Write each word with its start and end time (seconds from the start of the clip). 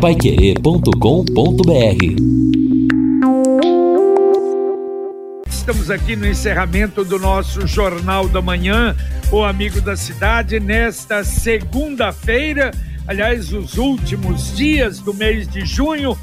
paiquerê.com.br 0.00 0.92
Estamos 5.48 5.90
aqui 5.90 6.14
no 6.14 6.26
encerramento 6.26 7.04
do 7.04 7.18
nosso 7.18 7.66
Jornal 7.66 8.28
da 8.28 8.40
Manhã, 8.40 8.96
o 9.32 9.42
Amigo 9.42 9.80
da 9.80 9.96
Cidade, 9.96 10.60
nesta 10.60 11.24
segunda-feira, 11.24 12.70
aliás, 13.08 13.52
os 13.52 13.76
últimos 13.76 14.56
dias 14.56 15.00
do 15.00 15.12
mês 15.12 15.48
de 15.48 15.66
junho, 15.66 16.16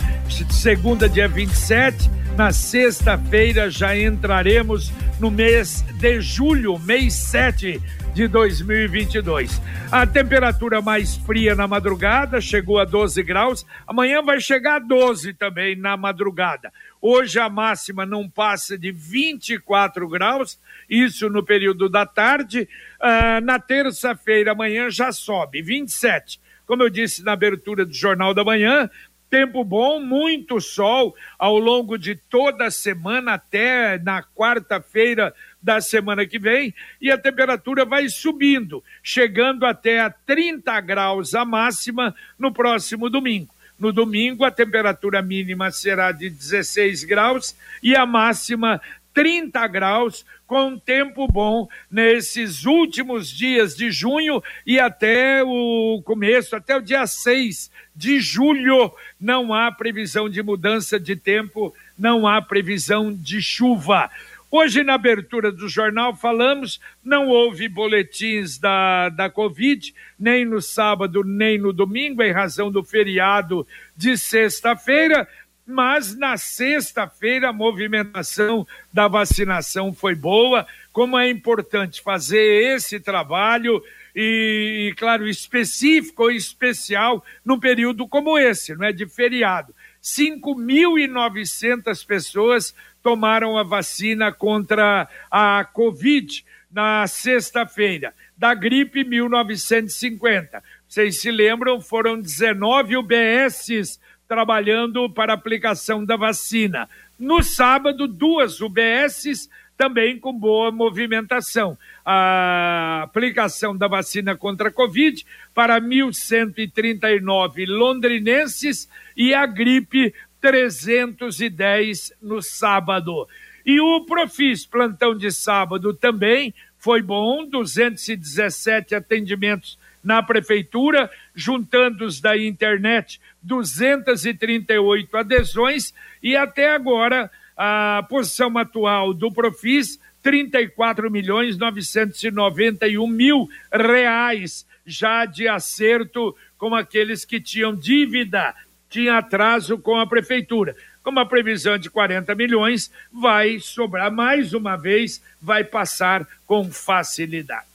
segunda, 0.50 1.10
dia 1.10 1.28
27. 1.28 2.10
Na 2.38 2.54
sexta-feira 2.54 3.70
já 3.70 3.98
entraremos 3.98 4.92
no 5.20 5.30
mês 5.30 5.84
de 6.00 6.22
julho, 6.22 6.80
mês 6.80 7.14
7 7.14 7.82
de 8.16 8.30
2022. 8.30 9.62
A 9.92 10.08
temperatura 10.08 10.82
mais 10.82 11.18
fria 11.18 11.54
na 11.54 11.68
madrugada 11.68 12.40
chegou 12.40 12.80
a 12.80 12.86
12 12.86 13.22
graus, 13.22 13.66
amanhã 13.86 14.22
vai 14.22 14.40
chegar 14.40 14.78
a 14.78 14.80
12 14.80 15.34
também 15.34 15.76
na 15.76 15.98
madrugada. 15.98 16.72
Hoje 17.02 17.38
a 17.42 17.50
máxima 17.50 18.06
não 18.06 18.30
passa 18.30 18.78
de 18.78 18.90
24 18.90 20.08
graus, 20.08 20.58
isso 20.90 21.30
no 21.30 21.44
período 21.44 21.90
da 21.90 22.06
tarde. 22.06 22.70
Ah, 23.02 23.42
na 23.42 23.60
terça-feira, 23.60 24.54
amanhã 24.54 24.90
já 24.90 25.12
sobe, 25.12 25.62
27. 25.62 26.40
Como 26.66 26.84
eu 26.84 26.90
disse 26.90 27.22
na 27.22 27.34
abertura 27.34 27.86
do 27.86 27.94
Jornal 27.94 28.34
da 28.34 28.46
Manhã, 28.46 28.90
tempo 29.30 29.66
bom, 29.66 30.00
muito 30.00 30.62
sol 30.62 31.14
ao 31.38 31.60
longo 31.60 31.98
de 31.98 32.16
toda 32.16 32.68
a 32.68 32.72
semana 32.72 33.34
até 33.34 34.00
na 34.00 34.24
quarta-feira 34.24 35.34
da 35.66 35.82
semana 35.82 36.28
que 36.28 36.38
vem 36.38 36.72
e 37.02 37.10
a 37.10 37.18
temperatura 37.18 37.84
vai 37.84 38.08
subindo, 38.08 38.84
chegando 39.02 39.66
até 39.66 40.00
a 40.00 40.12
30 40.12 40.80
graus 40.82 41.34
a 41.34 41.44
máxima 41.44 42.16
no 42.38 42.54
próximo 42.54 43.10
domingo. 43.10 43.50
No 43.78 43.92
domingo, 43.92 44.46
a 44.46 44.52
temperatura 44.52 45.24
mínima 45.24 45.72
será 45.72 46.12
de 46.12 46.30
16 46.30 47.04
graus 47.04 47.56
e 47.82 47.96
a 47.96 48.06
máxima 48.06 48.80
30 49.12 49.66
graus, 49.68 50.24
com 50.46 50.78
tempo 50.78 51.28
bom 51.28 51.68
nesses 51.90 52.66
últimos 52.66 53.30
dias 53.30 53.76
de 53.76 53.90
junho 53.90 54.44
e 54.68 54.80
até 54.80 55.44
o 55.44 56.00
começo, 56.06 56.56
até 56.56 56.78
o 56.78 56.82
dia 56.82 57.08
6 57.08 57.72
de 57.96 58.20
julho. 58.20 58.94
Não 59.20 59.52
há 59.52 59.72
previsão 59.72 60.30
de 60.30 60.44
mudança 60.44 61.00
de 61.00 61.16
tempo, 61.16 61.74
não 61.98 62.28
há 62.28 62.40
previsão 62.42 63.12
de 63.12 63.42
chuva. 63.42 64.12
Hoje, 64.58 64.86
na 64.86 64.94
abertura 64.94 65.52
do 65.52 65.68
jornal, 65.68 66.16
falamos, 66.16 66.80
não 67.04 67.28
houve 67.28 67.68
boletins 67.68 68.58
da, 68.58 69.10
da 69.10 69.30
Covid, 69.30 69.94
nem 70.18 70.46
no 70.46 70.62
sábado, 70.62 71.26
nem 71.26 71.58
no 71.58 71.74
domingo, 71.74 72.24
em 72.24 72.32
razão 72.32 72.72
do 72.72 72.82
feriado 72.82 73.68
de 73.98 74.18
sexta-feira, 74.18 75.28
mas 75.68 76.16
na 76.16 76.38
sexta-feira 76.38 77.50
a 77.50 77.54
movimentação 77.54 78.66
da 78.94 79.10
vacinação 79.10 79.94
foi 79.94 80.16
boa. 80.16 80.66
Como 80.94 81.20
é 81.20 81.30
importante 81.30 82.02
fazer 82.02 82.76
esse 82.76 82.98
trabalho 82.98 83.84
e, 84.16 84.94
claro, 84.96 85.28
específico 85.28 86.24
ou 86.24 86.32
especial 86.32 87.22
num 87.44 87.60
período 87.60 88.08
como 88.08 88.40
esse, 88.40 88.74
não 88.74 88.86
é 88.86 88.94
de 88.94 89.06
feriado. 89.06 89.76
5.900 90.02 92.06
pessoas 92.06 92.74
tomaram 93.06 93.56
a 93.56 93.62
vacina 93.62 94.32
contra 94.32 95.08
a 95.30 95.64
Covid 95.64 96.44
na 96.72 97.06
sexta-feira, 97.06 98.16
da 98.36 98.56
gripe 98.56 99.04
1950. 99.04 100.64
Vocês 100.90 101.22
se 101.22 101.30
lembram, 101.30 101.80
foram 101.80 102.20
19 102.20 102.98
UBSs 102.98 104.00
trabalhando 104.28 105.08
para 105.08 105.34
aplicação 105.34 106.04
da 106.04 106.16
vacina. 106.16 106.90
No 107.20 107.44
sábado, 107.44 108.08
duas 108.08 108.60
UBSs 108.60 109.52
também 109.78 110.18
com 110.18 110.34
boa 110.34 110.72
movimentação. 110.72 111.78
A 112.04 113.04
aplicação 113.04 113.78
da 113.78 113.88
vacina 113.88 114.36
contra 114.36 114.70
a 114.70 114.72
Covid 114.72 115.24
para 115.54 115.80
1.139 115.80 117.68
londrinenses 117.68 118.90
e 119.16 119.32
a 119.34 119.46
gripe 119.46 120.14
310 120.46 122.14
no 122.22 122.40
sábado. 122.40 123.28
E 123.66 123.82
o 123.82 124.06
Profis, 124.06 124.64
plantão 124.64 125.18
de 125.18 125.32
sábado 125.32 125.92
também 125.92 126.54
foi 126.78 127.02
bom, 127.02 127.44
217 127.50 128.94
atendimentos 128.94 129.80
na 130.04 130.22
prefeitura, 130.22 131.10
juntando 131.34 132.06
os 132.06 132.22
da 132.22 132.38
internet, 132.38 133.20
238 133.42 135.18
adesões 135.18 135.96
e 136.22 136.36
até 136.38 136.70
agora 136.70 137.32
a 137.58 138.06
posição 138.08 138.56
atual 138.56 139.16
do 139.16 139.32
Profis 139.32 140.00
34 140.22 141.10
milhões 141.10 141.58
991 141.58 143.08
mil 143.08 143.50
reais 143.72 144.64
já 144.86 145.26
de 145.26 145.48
acerto 145.48 146.36
com 146.56 146.76
aqueles 146.76 147.26
que 147.26 147.42
tinham 147.42 147.76
dívida 147.76 148.54
tinha 148.90 149.18
atraso 149.18 149.78
com 149.78 149.98
a 149.98 150.08
prefeitura. 150.08 150.76
Como 151.04 151.20
a 151.20 151.26
previsão 151.26 151.76
é 151.76 151.78
de 151.78 151.90
40 151.90 152.34
milhões, 152.34 152.92
vai 153.12 153.60
sobrar 153.60 154.12
mais 154.12 154.54
uma 154.54 154.76
vez, 154.76 155.22
vai 155.42 155.64
passar 155.64 156.28
com 156.48 156.72
facilidade. 156.72 157.75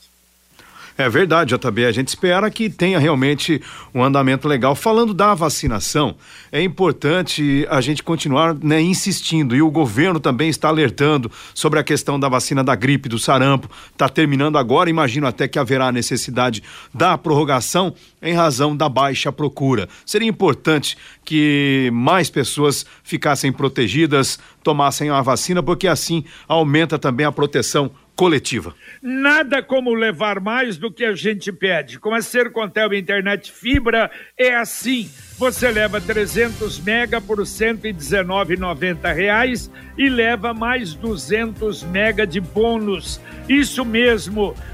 É 0.96 1.08
verdade, 1.08 1.54
JB. 1.54 1.84
A 1.86 1.92
gente 1.92 2.08
espera 2.08 2.50
que 2.50 2.68
tenha 2.68 2.98
realmente 2.98 3.60
um 3.94 4.02
andamento 4.02 4.46
legal. 4.46 4.74
Falando 4.74 5.14
da 5.14 5.34
vacinação, 5.34 6.14
é 6.52 6.62
importante 6.62 7.66
a 7.70 7.80
gente 7.80 8.02
continuar 8.02 8.54
né, 8.54 8.80
insistindo. 8.80 9.54
E 9.56 9.62
o 9.62 9.70
governo 9.70 10.20
também 10.20 10.48
está 10.48 10.68
alertando 10.68 11.30
sobre 11.54 11.78
a 11.78 11.82
questão 11.82 12.18
da 12.18 12.28
vacina 12.28 12.62
da 12.62 12.74
gripe, 12.74 13.08
do 13.08 13.18
sarampo. 13.18 13.70
Está 13.92 14.08
terminando 14.08 14.58
agora. 14.58 14.90
Imagino 14.90 15.26
até 15.26 15.48
que 15.48 15.58
haverá 15.58 15.90
necessidade 15.90 16.62
da 16.92 17.16
prorrogação 17.16 17.94
em 18.22 18.34
razão 18.34 18.76
da 18.76 18.88
baixa 18.88 19.32
procura. 19.32 19.88
Seria 20.04 20.28
importante 20.28 20.96
que 21.24 21.90
mais 21.92 22.28
pessoas 22.28 22.84
ficassem 23.02 23.52
protegidas, 23.52 24.38
tomassem 24.62 25.10
a 25.10 25.22
vacina, 25.22 25.62
porque 25.62 25.88
assim 25.88 26.24
aumenta 26.46 26.98
também 26.98 27.24
a 27.24 27.32
proteção 27.32 27.90
coletiva. 28.20 28.74
Nada 29.00 29.62
como 29.62 29.94
levar 29.94 30.40
mais 30.40 30.76
do 30.76 30.92
que 30.92 31.06
a 31.06 31.14
gente 31.14 31.50
pede. 31.50 31.98
Com 31.98 32.12
a 32.12 32.20
Sercontel 32.20 32.92
Internet 32.92 33.50
Fibra 33.50 34.10
é 34.36 34.54
assim. 34.54 35.10
Você 35.38 35.70
leva 35.70 36.02
300 36.02 36.80
mega 36.80 37.18
por 37.18 37.38
119,90 37.38 39.14
reais 39.14 39.70
e 39.96 40.10
leva 40.10 40.52
mais 40.52 40.92
200 40.92 41.82
mega 41.84 42.26
de 42.26 42.42
bônus. 42.42 43.18
Isso 43.48 43.86
mesmo, 43.86 44.54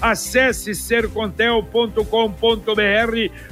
Acesse 0.00 0.74
sercontel.com.br 0.74 2.02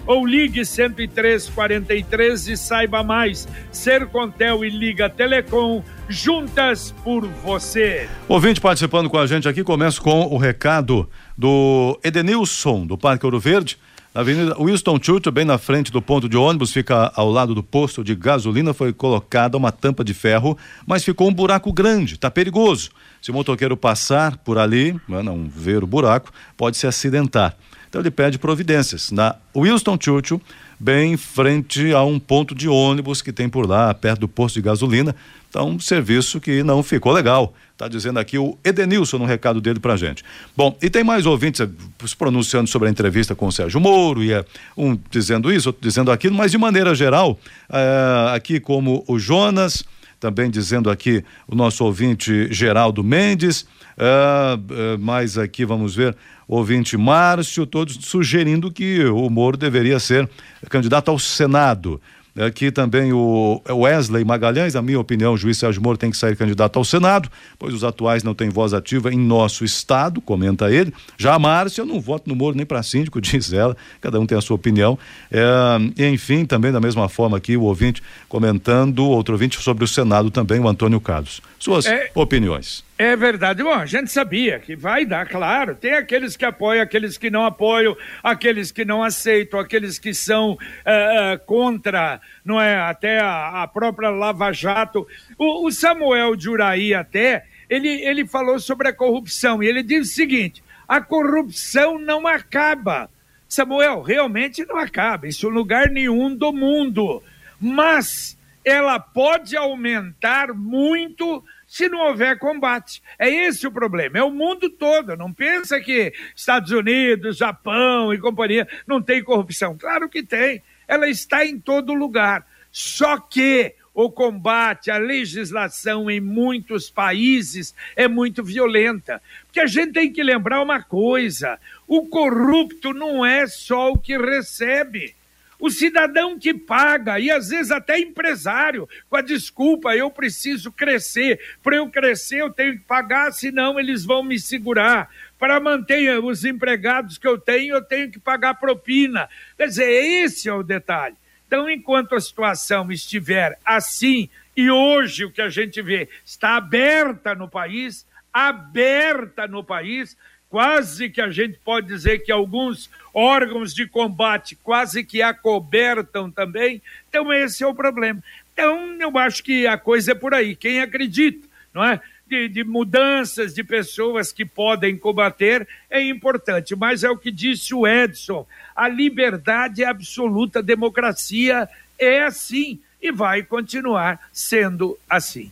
ou 0.06 0.26
ligue 0.26 0.64
10343 0.64 2.48
e 2.48 2.56
saiba 2.56 3.03
mais. 3.03 3.47
Sercontel 3.70 4.64
e 4.64 4.70
Liga 4.70 5.10
Telecom, 5.10 5.82
juntas 6.08 6.94
por 7.04 7.26
você. 7.26 8.08
Ouvinte 8.26 8.60
participando 8.60 9.10
com 9.10 9.19
a 9.19 9.26
gente 9.26 9.47
aqui, 9.48 9.62
começo 9.62 10.00
com 10.00 10.22
o 10.22 10.38
recado 10.38 11.08
do 11.37 11.98
Edenilson, 12.03 12.87
do 12.87 12.96
Parque 12.96 13.26
Ouro 13.26 13.38
Verde. 13.38 13.78
Na 14.14 14.22
Avenida 14.22 14.56
Winston 14.58 14.99
Churchill, 15.00 15.31
bem 15.31 15.44
na 15.44 15.58
frente 15.58 15.93
do 15.93 16.00
ponto 16.00 16.28
de 16.28 16.37
ônibus, 16.37 16.72
fica 16.72 17.12
ao 17.14 17.31
lado 17.31 17.55
do 17.55 17.62
posto 17.62 18.02
de 18.02 18.14
gasolina, 18.14 18.72
foi 18.72 18.93
colocada 18.93 19.56
uma 19.56 19.70
tampa 19.70 20.02
de 20.02 20.14
ferro, 20.14 20.56
mas 20.87 21.05
ficou 21.05 21.28
um 21.28 21.32
buraco 21.32 21.72
grande, 21.72 22.14
está 22.14 22.31
perigoso. 22.31 22.90
Se 23.20 23.31
o 23.31 23.35
motoqueiro 23.35 23.76
passar 23.76 24.37
por 24.38 24.59
ali, 24.59 24.93
né, 25.09 25.23
não 25.23 25.49
ver 25.49 25.82
o 25.82 25.87
buraco, 25.87 26.32
pode 26.56 26.76
se 26.76 26.87
acidentar. 26.87 27.56
Então 27.88 28.00
ele 28.00 28.11
pede 28.11 28.38
providências. 28.38 29.11
Na 29.11 29.35
Winston 29.55 29.99
Churchill, 30.00 30.41
bem 30.79 31.15
em 31.15 31.17
frente 31.17 31.93
a 31.93 32.03
um 32.05 32.19
ponto 32.19 32.55
de 32.55 32.69
ônibus 32.69 33.23
que 33.23 33.32
tem 33.32 33.49
por 33.49 33.69
lá, 33.69 33.93
perto 33.94 34.20
do 34.20 34.29
posto 34.29 34.56
de 34.56 34.62
gasolina. 34.62 35.17
Então, 35.49 35.70
um 35.70 35.81
serviço 35.81 36.41
que 36.41 36.62
não 36.62 36.82
ficou 36.82 37.12
legal. 37.12 37.55
Está 37.73 37.88
dizendo 37.88 38.19
aqui 38.19 38.37
o 38.37 38.59
Edenilson 38.65 39.19
no 39.19 39.25
recado 39.25 39.61
dele 39.61 39.79
para 39.79 39.97
gente. 39.97 40.25
Bom, 40.56 40.76
e 40.82 40.91
tem 40.91 41.05
mais 41.05 41.26
ouvintes 41.26 41.61
eh, 41.61 41.69
se 42.05 42.17
pronunciando 42.17 42.69
sobre 42.69 42.88
a 42.88 42.91
entrevista 42.91 43.35
com 43.35 43.47
o 43.47 43.53
Sérgio 43.53 43.81
Moro, 43.81 44.23
e 44.23 44.32
é 44.32 44.44
um 44.76 44.99
dizendo 45.11 45.53
isso, 45.53 45.69
outro 45.69 45.81
dizendo 45.81 46.11
aquilo, 46.11 46.35
mas 46.35 46.50
de 46.50 46.59
maneira 46.59 46.93
geral, 46.94 47.38
é, 47.70 48.35
aqui 48.35 48.59
como 48.59 49.05
o 49.06 49.17
Jonas, 49.17 49.85
também 50.20 50.50
dizendo 50.50 50.91
aqui 50.91 51.25
o 51.47 51.55
nosso 51.55 51.85
ouvinte 51.85 52.53
Geraldo 52.53 53.03
Mendes. 53.05 53.62
Uh, 53.97 54.94
uh, 54.94 54.99
mais 54.99 55.37
aqui, 55.37 55.65
vamos 55.65 55.94
ver, 55.94 56.17
ouvinte 56.47 56.97
Márcio, 56.97 57.67
todos 57.67 57.99
sugerindo 58.03 58.70
que 58.70 59.05
o 59.05 59.29
Moro 59.29 59.56
deveria 59.56 59.99
ser 59.99 60.29
candidato 60.69 61.11
ao 61.11 61.19
Senado. 61.19 62.00
Aqui 62.38 62.70
também 62.70 63.12
o 63.12 63.61
Wesley 63.69 64.25
Magalhães, 64.25 64.76
a 64.76 64.82
minha 64.82 65.00
opinião, 65.00 65.35
o 65.35 65.37
juiz 65.37 65.58
Sérgio 65.58 65.82
Moro 65.82 65.99
tem 65.99 66.11
que 66.11 66.17
sair 66.17 66.37
candidato 66.37 66.79
ao 66.79 66.85
Senado, 66.85 67.29
pois 67.58 67.75
os 67.75 67.82
atuais 67.82 68.23
não 68.23 68.32
têm 68.32 68.49
voz 68.49 68.73
ativa 68.73 69.12
em 69.12 69.19
nosso 69.19 69.64
estado, 69.64 70.20
comenta 70.20 70.70
ele. 70.70 70.94
Já 71.17 71.35
a 71.35 71.38
Márcia, 71.38 71.82
eu 71.82 71.87
não 71.87 72.00
voto 72.00 72.29
no 72.29 72.37
Moro 72.37 72.56
nem 72.56 72.64
para 72.64 72.82
síndico, 72.82 73.20
diz 73.23 73.52
ela, 73.52 73.76
cada 74.00 74.20
um 74.20 74.26
tem 74.26 74.38
a 74.38 74.40
sua 74.40 74.55
opinião. 74.55 74.99
É, 75.32 76.06
enfim, 76.08 76.44
também 76.44 76.70
da 76.70 76.81
mesma 76.81 77.08
forma 77.08 77.37
aqui 77.37 77.56
o 77.56 77.62
ouvinte 77.62 78.02
comentando, 78.29 79.05
outro 79.05 79.34
ouvinte 79.34 79.61
sobre 79.61 79.84
o 79.84 79.88
Senado 79.88 80.31
também, 80.31 80.61
o 80.61 80.69
Antônio 80.69 81.00
Carlos. 81.00 81.41
Suas 81.58 81.87
é... 81.87 82.11
opiniões. 82.14 82.88
É 83.00 83.14
verdade. 83.14 83.62
Bom, 83.62 83.72
a 83.72 83.86
gente 83.86 84.10
sabia 84.10 84.58
que 84.58 84.74
vai 84.74 85.06
dar, 85.06 85.24
claro. 85.28 85.76
Tem 85.76 85.92
aqueles 85.92 86.36
que 86.36 86.44
apoiam, 86.44 86.82
aqueles 86.82 87.16
que 87.16 87.30
não 87.30 87.44
apoiam, 87.44 87.96
aqueles 88.24 88.72
que 88.72 88.84
não 88.84 89.04
aceitam, 89.04 89.60
aqueles 89.60 90.00
que 90.00 90.12
são 90.12 90.54
uh, 90.54 91.38
contra, 91.46 92.20
não 92.44 92.60
é? 92.60 92.76
Até 92.76 93.20
a, 93.20 93.62
a 93.62 93.68
própria 93.68 94.10
Lava 94.10 94.52
Jato. 94.52 95.06
O, 95.38 95.68
o 95.68 95.70
Samuel 95.70 96.36
Juraí 96.36 96.92
até, 96.92 97.46
ele, 97.70 97.88
ele 97.88 98.26
falou 98.26 98.58
sobre 98.58 98.88
a 98.88 98.92
corrupção 98.92 99.62
e 99.62 99.68
ele 99.68 99.84
diz 99.84 100.08
o 100.10 100.12
seguinte: 100.12 100.60
a 100.88 101.00
corrupção 101.00 102.00
não 102.00 102.26
acaba. 102.26 103.08
Samuel, 103.48 104.02
realmente 104.02 104.66
não 104.66 104.76
acaba, 104.76 105.28
isso 105.28 105.46
em 105.46 105.52
lugar 105.52 105.88
nenhum 105.88 106.34
do 106.34 106.52
mundo. 106.52 107.22
Mas 107.60 108.36
ela 108.64 108.98
pode 108.98 109.56
aumentar 109.56 110.52
muito 110.52 111.44
se 111.69 111.87
não 111.87 112.00
houver 112.00 112.38
combate. 112.38 113.03
É 113.19 113.29
esse 113.29 113.67
o 113.67 113.70
problema. 113.70 114.19
É 114.19 114.23
o 114.23 114.31
mundo 114.31 114.70
todo. 114.70 115.15
Não 115.15 115.32
pensa 115.32 115.79
que 115.79 116.15
Estados 116.35 116.73
Unidos, 116.73 117.37
Japão 117.37 118.12
e 118.12 118.19
companhia 118.19 118.67
não 118.87 119.03
tem 119.03 119.23
corrupção. 119.23 119.76
Claro 119.76 120.09
que 120.09 120.23
tem. 120.23 120.62
Ela 120.88 121.09
está 121.11 121.44
em 121.44 121.61
todo 121.61 121.93
lugar. 121.93 122.47
Só 122.73 123.19
que 123.19 123.75
o 123.93 124.11
combate, 124.11 124.91
a 124.91 124.97
legislação 124.97 126.11
em 126.11 126.20
muitos 126.20 126.88
países 126.88 127.75
é 127.94 128.09
muito 128.09 128.43
violenta. 128.43 129.20
Porque 129.44 129.61
a 129.61 129.67
gente 129.67 129.93
tem 129.93 130.11
que 130.11 130.23
lembrar 130.23 130.62
uma 130.62 130.82
coisa: 130.82 131.59
o 131.87 132.06
corrupto 132.06 132.94
não 132.94 133.26
é 133.26 133.47
só 133.47 133.91
o 133.91 133.99
que 133.99 134.17
recebe. 134.17 135.18
O 135.60 135.70
cidadão 135.70 136.38
que 136.38 136.55
paga, 136.55 137.19
e 137.19 137.31
às 137.31 137.49
vezes 137.49 137.72
até 137.72 137.99
empresário, 137.99 138.88
com 139.10 139.16
a 139.16 139.20
desculpa, 139.20 139.96
eu 139.96 140.10
preciso 140.10 140.70
crescer. 140.70 141.40
Para 141.62 141.76
eu 141.76 141.88
crescer, 141.90 142.38
eu 142.38 142.50
tenho 142.50 142.75
que 142.75 142.84
pagar, 142.84 143.32
senão 143.32 143.78
eles 143.78 144.05
vão 144.05 144.22
me 144.22 144.38
segurar. 144.38 145.10
Para 145.37 145.58
manter 145.58 146.22
os 146.22 146.44
empregados 146.44 147.19
que 147.19 147.26
eu 147.26 147.38
tenho, 147.38 147.75
eu 147.75 147.82
tenho 147.82 148.10
que 148.10 148.20
pagar 148.20 148.55
propina. 148.55 149.28
Quer 149.56 149.66
dizer, 149.66 149.90
esse 149.90 150.49
é 150.49 150.55
o 150.55 150.62
detalhe. 150.62 151.16
Então, 151.46 151.69
enquanto 151.69 152.14
a 152.14 152.20
situação 152.20 152.93
estiver 152.93 153.58
assim, 153.64 154.28
e 154.56 154.70
hoje 154.70 155.25
o 155.25 155.31
que 155.31 155.40
a 155.40 155.49
gente 155.49 155.81
vê 155.81 156.08
está 156.25 156.56
aberta 156.56 157.34
no 157.34 157.49
país, 157.49 158.06
aberta 158.32 159.49
no 159.49 159.64
país, 159.64 160.16
quase 160.48 161.10
que 161.10 161.20
a 161.20 161.30
gente 161.30 161.58
pode 161.64 161.86
dizer 161.86 162.20
que 162.20 162.32
alguns 162.32 162.90
órgãos 163.12 163.74
de 163.74 163.86
combate 163.86 164.56
quase 164.56 165.04
que 165.04 165.20
acobertam 165.20 166.30
também. 166.30 166.80
Então, 167.08 167.32
esse 167.32 167.62
é 167.62 167.66
o 167.66 167.74
problema. 167.74 168.22
Então, 168.52 168.96
eu 169.00 169.16
acho 169.18 169.42
que 169.42 169.66
a 169.66 169.76
coisa 169.76 170.12
é 170.12 170.14
por 170.14 170.34
aí. 170.34 170.56
Quem 170.56 170.80
acredita, 170.80 171.46
não 171.72 171.84
é? 171.84 172.00
De, 172.26 172.48
de, 172.48 172.62
mudanças 172.62 173.54
de 173.54 173.64
pessoas 173.64 174.32
que 174.32 174.44
podem 174.44 174.98
combater 174.98 175.66
é 175.88 176.02
importante, 176.02 176.76
mas 176.76 177.02
é 177.02 177.08
o 177.08 177.16
que 177.16 177.30
disse 177.30 177.74
o 177.74 177.86
Edson: 177.86 178.46
a 178.76 178.86
liberdade 178.86 179.82
absoluta, 179.82 180.58
a 180.58 180.62
democracia 180.62 181.66
é 181.98 182.22
assim 182.22 182.78
e 183.00 183.10
vai 183.10 183.42
continuar 183.42 184.28
sendo 184.30 184.98
assim. 185.08 185.50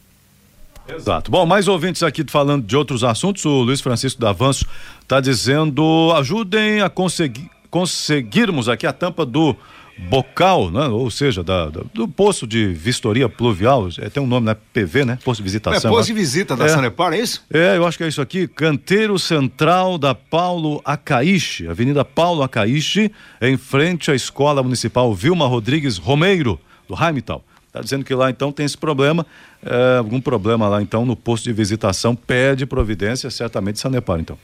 Exato. 0.88 1.30
Bom, 1.30 1.44
mais 1.44 1.68
ouvintes 1.68 2.02
aqui 2.02 2.24
falando 2.28 2.64
de 2.64 2.76
outros 2.76 3.02
assuntos. 3.02 3.44
O 3.44 3.62
Luiz 3.62 3.80
Francisco 3.80 4.20
da 4.20 4.30
Avanço 4.30 4.66
está 5.00 5.20
dizendo: 5.20 6.12
ajudem 6.16 6.80
a 6.80 6.88
conseguir, 6.88 7.50
conseguirmos 7.70 8.68
aqui 8.68 8.86
a 8.86 8.92
tampa 8.92 9.26
do 9.26 9.56
bocal, 9.98 10.70
né? 10.70 10.86
ou 10.88 11.10
seja, 11.10 11.42
da, 11.42 11.70
da, 11.70 11.80
do 11.92 12.06
posto 12.06 12.46
de 12.46 12.66
vistoria 12.66 13.28
pluvial, 13.28 13.88
é, 13.98 14.10
tem 14.10 14.22
um 14.22 14.26
nome, 14.26 14.46
né? 14.46 14.56
PV, 14.72 15.04
né? 15.04 15.18
Posto 15.24 15.40
de 15.40 15.44
visitação. 15.44 15.90
É 15.90 15.94
posto 15.94 16.08
de 16.08 16.12
visita 16.12 16.54
da 16.54 16.66
é, 16.66 16.68
Sanepar, 16.68 17.12
é 17.14 17.20
isso? 17.20 17.42
É, 17.50 17.76
eu 17.76 17.86
acho 17.86 17.96
que 17.96 18.04
é 18.04 18.08
isso 18.08 18.20
aqui, 18.20 18.46
canteiro 18.46 19.18
central 19.18 19.96
da 19.96 20.14
Paulo 20.14 20.80
Acaixe, 20.84 21.66
Avenida 21.66 22.04
Paulo 22.04 22.42
Acaixe, 22.42 23.10
em 23.40 23.56
frente 23.56 24.10
à 24.10 24.14
Escola 24.14 24.62
Municipal 24.62 25.14
Vilma 25.14 25.46
Rodrigues 25.46 25.96
Romeiro, 25.96 26.60
do 26.86 26.94
Raimital. 26.94 27.42
Está 27.76 27.82
dizendo 27.82 28.04
que 28.06 28.14
lá 28.14 28.30
então 28.30 28.50
tem 28.50 28.64
esse 28.64 28.78
problema, 28.78 29.26
é, 29.62 29.98
algum 29.98 30.18
problema 30.18 30.66
lá 30.66 30.80
então 30.80 31.04
no 31.04 31.14
posto 31.14 31.44
de 31.44 31.52
visitação, 31.52 32.16
pede 32.16 32.64
providência, 32.64 33.28
certamente 33.28 33.78
Sanepar 33.78 34.18
então. 34.18 34.38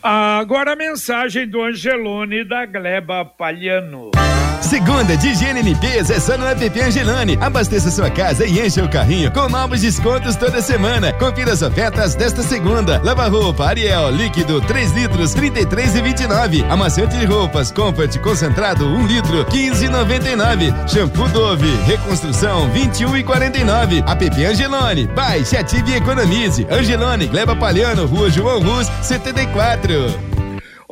Agora 0.00 0.72
a 0.72 0.76
mensagem 0.76 1.48
do 1.48 1.60
Angelone 1.60 2.44
da 2.44 2.64
Gleba 2.64 3.24
Palhano. 3.24 4.12
Segunda 4.62 5.16
de 5.16 5.28
higiene 5.28 5.60
e 5.60 5.62
limpeza 5.62 6.14
é 6.14 6.20
só 6.20 6.38
no 6.38 6.46
app 6.46 6.80
Angelone. 6.80 7.36
Abasteça 7.40 7.90
sua 7.90 8.08
casa 8.08 8.46
e 8.46 8.64
encha 8.64 8.82
o 8.82 8.88
carrinho 8.88 9.30
com 9.32 9.48
novos 9.48 9.80
descontos 9.80 10.36
toda 10.36 10.62
semana. 10.62 11.12
Confira 11.14 11.52
as 11.52 11.62
ofertas 11.62 12.14
desta 12.14 12.42
segunda. 12.42 13.00
Lava 13.04 13.28
roupa 13.28 13.66
Ariel 13.66 14.10
líquido 14.10 14.60
3 14.60 14.92
litros 14.92 15.34
33 15.34 15.96
e 15.96 16.02
29. 16.02 16.64
Amaciante 16.70 17.18
de 17.18 17.26
roupas 17.26 17.70
Comfort 17.72 18.16
concentrado 18.20 18.86
1 18.86 19.06
litro 19.06 19.44
15,99. 19.46 20.88
Shampoo 20.88 21.28
Dove 21.28 21.66
reconstrução 21.84 22.70
21 22.70 23.16
e 23.16 23.24
49. 23.24 24.04
App 24.06 24.44
Angelone. 24.44 25.06
Baixe, 25.08 25.56
ative 25.56 25.92
e 25.92 25.96
economize. 25.96 26.66
Angelone, 26.70 27.26
Gleba 27.26 27.56
Palhano, 27.56 28.06
Rua 28.06 28.30
João 28.30 28.60
Rus 28.62 28.86
74. 29.02 30.31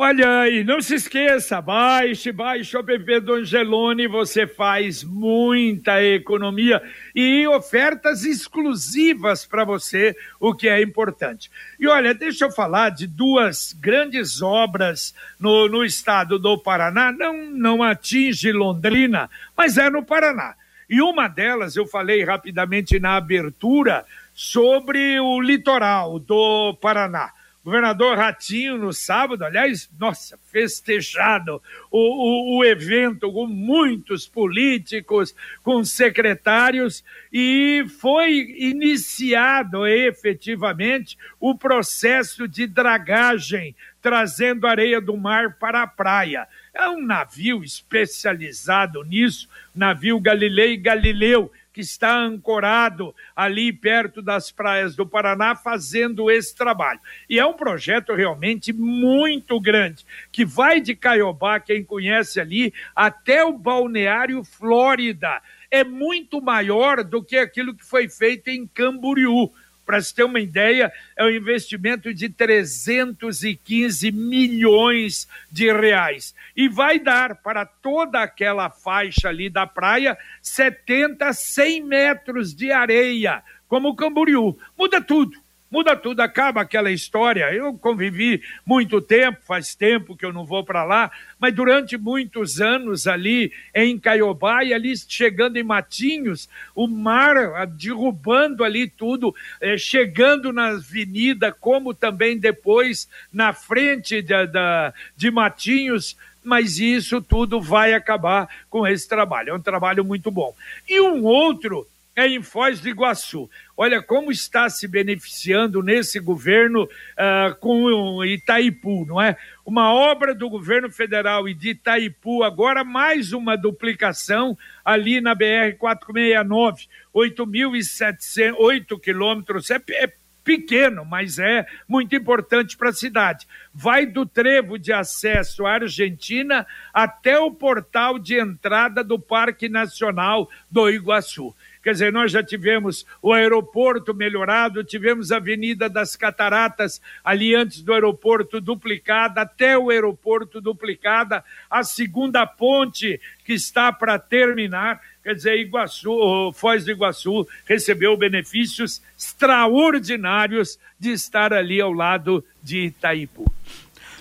Olha 0.02 0.40
aí, 0.40 0.64
não 0.64 0.80
se 0.80 0.94
esqueça, 0.94 1.60
baixe, 1.60 2.32
baixe 2.32 2.74
o 2.74 2.80
app 2.80 3.20
do 3.20 3.34
Angelone, 3.34 4.08
você 4.08 4.46
faz 4.46 5.04
muita 5.04 6.02
economia 6.02 6.82
e 7.14 7.46
ofertas 7.46 8.24
exclusivas 8.24 9.44
para 9.44 9.62
você, 9.62 10.16
o 10.40 10.54
que 10.54 10.70
é 10.70 10.80
importante. 10.80 11.50
E 11.78 11.86
olha, 11.86 12.14
deixa 12.14 12.46
eu 12.46 12.50
falar 12.50 12.88
de 12.92 13.06
duas 13.06 13.74
grandes 13.78 14.40
obras 14.40 15.14
no, 15.38 15.68
no 15.68 15.84
estado 15.84 16.38
do 16.38 16.56
Paraná, 16.56 17.12
não, 17.12 17.50
não 17.50 17.82
atinge 17.82 18.52
Londrina, 18.52 19.28
mas 19.54 19.76
é 19.76 19.90
no 19.90 20.02
Paraná. 20.02 20.54
E 20.88 21.02
uma 21.02 21.28
delas, 21.28 21.76
eu 21.76 21.86
falei 21.86 22.24
rapidamente 22.24 22.98
na 22.98 23.16
abertura, 23.16 24.06
sobre 24.32 25.20
o 25.20 25.42
litoral 25.42 26.18
do 26.18 26.72
Paraná 26.80 27.34
governador 27.64 28.16
Ratinho 28.16 28.78
no 28.78 28.92
sábado, 28.92 29.44
aliás, 29.44 29.90
nossa, 29.98 30.38
festejado 30.50 31.62
o, 31.90 31.98
o, 31.98 32.58
o, 32.58 32.64
evento 32.64 33.30
com 33.30 33.46
muitos 33.46 34.26
políticos, 34.26 35.34
com 35.62 35.84
secretários, 35.84 37.04
e 37.32 37.84
foi 38.00 38.32
iniciado 38.58 39.86
efetivamente 39.86 41.18
o 41.38 41.54
processo 41.54 42.48
de 42.48 42.66
dragagem, 42.66 43.74
trazendo 44.00 44.66
areia 44.66 45.00
do 45.00 45.16
mar 45.16 45.56
para 45.58 45.82
a 45.82 45.86
praia. 45.86 46.48
É 46.72 46.88
um 46.88 47.04
navio 47.04 47.62
especializado 47.62 49.02
nisso, 49.04 49.48
navio 49.74 50.18
Galilei 50.18 50.78
Galileu, 50.78 51.52
que 51.72 51.80
está 51.80 52.16
ancorado 52.16 53.14
ali 53.34 53.72
perto 53.72 54.20
das 54.20 54.50
praias 54.50 54.96
do 54.96 55.06
Paraná 55.06 55.54
fazendo 55.54 56.30
esse 56.30 56.54
trabalho. 56.54 57.00
E 57.28 57.38
é 57.38 57.46
um 57.46 57.54
projeto 57.54 58.14
realmente 58.14 58.72
muito 58.72 59.60
grande, 59.60 60.04
que 60.32 60.44
vai 60.44 60.80
de 60.80 60.94
Caiobá, 60.94 61.60
quem 61.60 61.84
conhece 61.84 62.40
ali, 62.40 62.72
até 62.94 63.44
o 63.44 63.56
Balneário 63.56 64.42
Flórida. 64.44 65.40
É 65.70 65.84
muito 65.84 66.42
maior 66.42 67.04
do 67.04 67.22
que 67.22 67.36
aquilo 67.36 67.74
que 67.74 67.84
foi 67.84 68.08
feito 68.08 68.48
em 68.48 68.66
Camboriú. 68.66 69.52
Para 69.90 70.00
se 70.00 70.14
ter 70.14 70.22
uma 70.22 70.38
ideia, 70.38 70.92
é 71.16 71.24
um 71.24 71.30
investimento 71.30 72.14
de 72.14 72.28
315 72.28 74.12
milhões 74.12 75.26
de 75.50 75.72
reais. 75.72 76.32
E 76.56 76.68
vai 76.68 77.00
dar 77.00 77.34
para 77.34 77.66
toda 77.66 78.22
aquela 78.22 78.70
faixa 78.70 79.28
ali 79.28 79.50
da 79.50 79.66
praia 79.66 80.16
70, 80.40 81.32
100 81.32 81.82
metros 81.82 82.54
de 82.54 82.70
areia, 82.70 83.42
como 83.66 83.88
o 83.88 83.96
Camboriú. 83.96 84.56
Muda 84.78 85.00
tudo 85.00 85.36
muda 85.70 85.94
tudo, 85.94 86.20
acaba 86.20 86.60
aquela 86.62 86.90
história. 86.90 87.52
Eu 87.52 87.72
convivi 87.74 88.42
muito 88.66 89.00
tempo, 89.00 89.38
faz 89.46 89.74
tempo 89.74 90.16
que 90.16 90.26
eu 90.26 90.32
não 90.32 90.44
vou 90.44 90.64
para 90.64 90.84
lá, 90.84 91.10
mas 91.38 91.54
durante 91.54 91.96
muitos 91.96 92.60
anos 92.60 93.06
ali 93.06 93.52
em 93.74 93.98
Caiobá 93.98 94.64
e 94.64 94.74
ali 94.74 94.94
chegando 94.96 95.56
em 95.56 95.62
Matinhos, 95.62 96.48
o 96.74 96.88
mar 96.88 97.66
derrubando 97.68 98.64
ali 98.64 98.88
tudo, 98.88 99.34
eh, 99.60 99.78
chegando 99.78 100.52
na 100.52 100.68
avenida, 100.68 101.52
como 101.52 101.94
também 101.94 102.38
depois 102.38 103.08
na 103.32 103.52
frente 103.52 104.20
de, 104.20 104.46
de, 104.46 104.92
de 105.16 105.30
Matinhos, 105.30 106.16
mas 106.42 106.78
isso 106.78 107.20
tudo 107.20 107.60
vai 107.60 107.92
acabar 107.92 108.48
com 108.68 108.86
esse 108.86 109.08
trabalho. 109.08 109.50
É 109.50 109.54
um 109.54 109.60
trabalho 109.60 110.04
muito 110.04 110.30
bom. 110.30 110.54
E 110.88 111.00
um 111.00 111.22
outro 111.24 111.86
é 112.14 112.26
em 112.26 112.42
Foz 112.42 112.80
do 112.80 112.88
Iguaçu. 112.88 113.48
Olha 113.76 114.02
como 114.02 114.30
está 114.32 114.68
se 114.68 114.86
beneficiando 114.88 115.82
nesse 115.82 116.18
governo 116.18 116.84
uh, 116.84 117.54
com 117.60 118.24
Itaipu, 118.24 119.06
não 119.06 119.20
é? 119.20 119.36
Uma 119.64 119.92
obra 119.92 120.34
do 120.34 120.50
governo 120.50 120.90
federal 120.90 121.48
e 121.48 121.54
de 121.54 121.70
Itaipu, 121.70 122.42
agora 122.42 122.84
mais 122.84 123.32
uma 123.32 123.56
duplicação 123.56 124.58
ali 124.84 125.20
na 125.20 125.34
BR-469, 125.36 126.88
8.708 127.14 129.00
quilômetros, 129.00 129.70
é, 129.70 129.80
é 129.92 130.12
pequeno, 130.42 131.04
mas 131.04 131.38
é 131.38 131.66
muito 131.86 132.16
importante 132.16 132.76
para 132.76 132.90
a 132.90 132.92
cidade. 132.92 133.46
Vai 133.72 134.06
do 134.06 134.26
trevo 134.26 134.78
de 134.78 134.92
acesso 134.92 135.66
à 135.66 135.74
Argentina 135.74 136.66
até 136.92 137.38
o 137.38 137.52
portal 137.52 138.18
de 138.18 138.38
entrada 138.38 139.04
do 139.04 139.18
Parque 139.18 139.68
Nacional 139.68 140.50
do 140.70 140.88
Iguaçu. 140.90 141.54
Quer 141.82 141.92
dizer, 141.92 142.12
nós 142.12 142.30
já 142.30 142.42
tivemos 142.42 143.06
o 143.22 143.32
aeroporto 143.32 144.12
melhorado, 144.12 144.84
tivemos 144.84 145.32
a 145.32 145.36
Avenida 145.36 145.88
das 145.88 146.14
Cataratas 146.14 147.00
ali 147.24 147.54
antes 147.54 147.80
do 147.80 147.94
aeroporto 147.94 148.60
duplicada, 148.60 149.40
até 149.40 149.78
o 149.78 149.88
aeroporto 149.88 150.60
duplicada, 150.60 151.42
a 151.70 151.82
segunda 151.82 152.46
ponte 152.46 153.18
que 153.44 153.54
está 153.54 153.90
para 153.90 154.18
terminar. 154.18 155.00
Quer 155.22 155.34
dizer, 155.34 155.58
Iguaçu, 155.58 156.52
Foz 156.54 156.84
do 156.84 156.90
Iguaçu 156.90 157.48
recebeu 157.64 158.16
benefícios 158.16 159.02
extraordinários 159.16 160.78
de 160.98 161.12
estar 161.12 161.52
ali 161.52 161.80
ao 161.80 161.92
lado 161.92 162.44
de 162.62 162.86
Itaipu. 162.86 163.50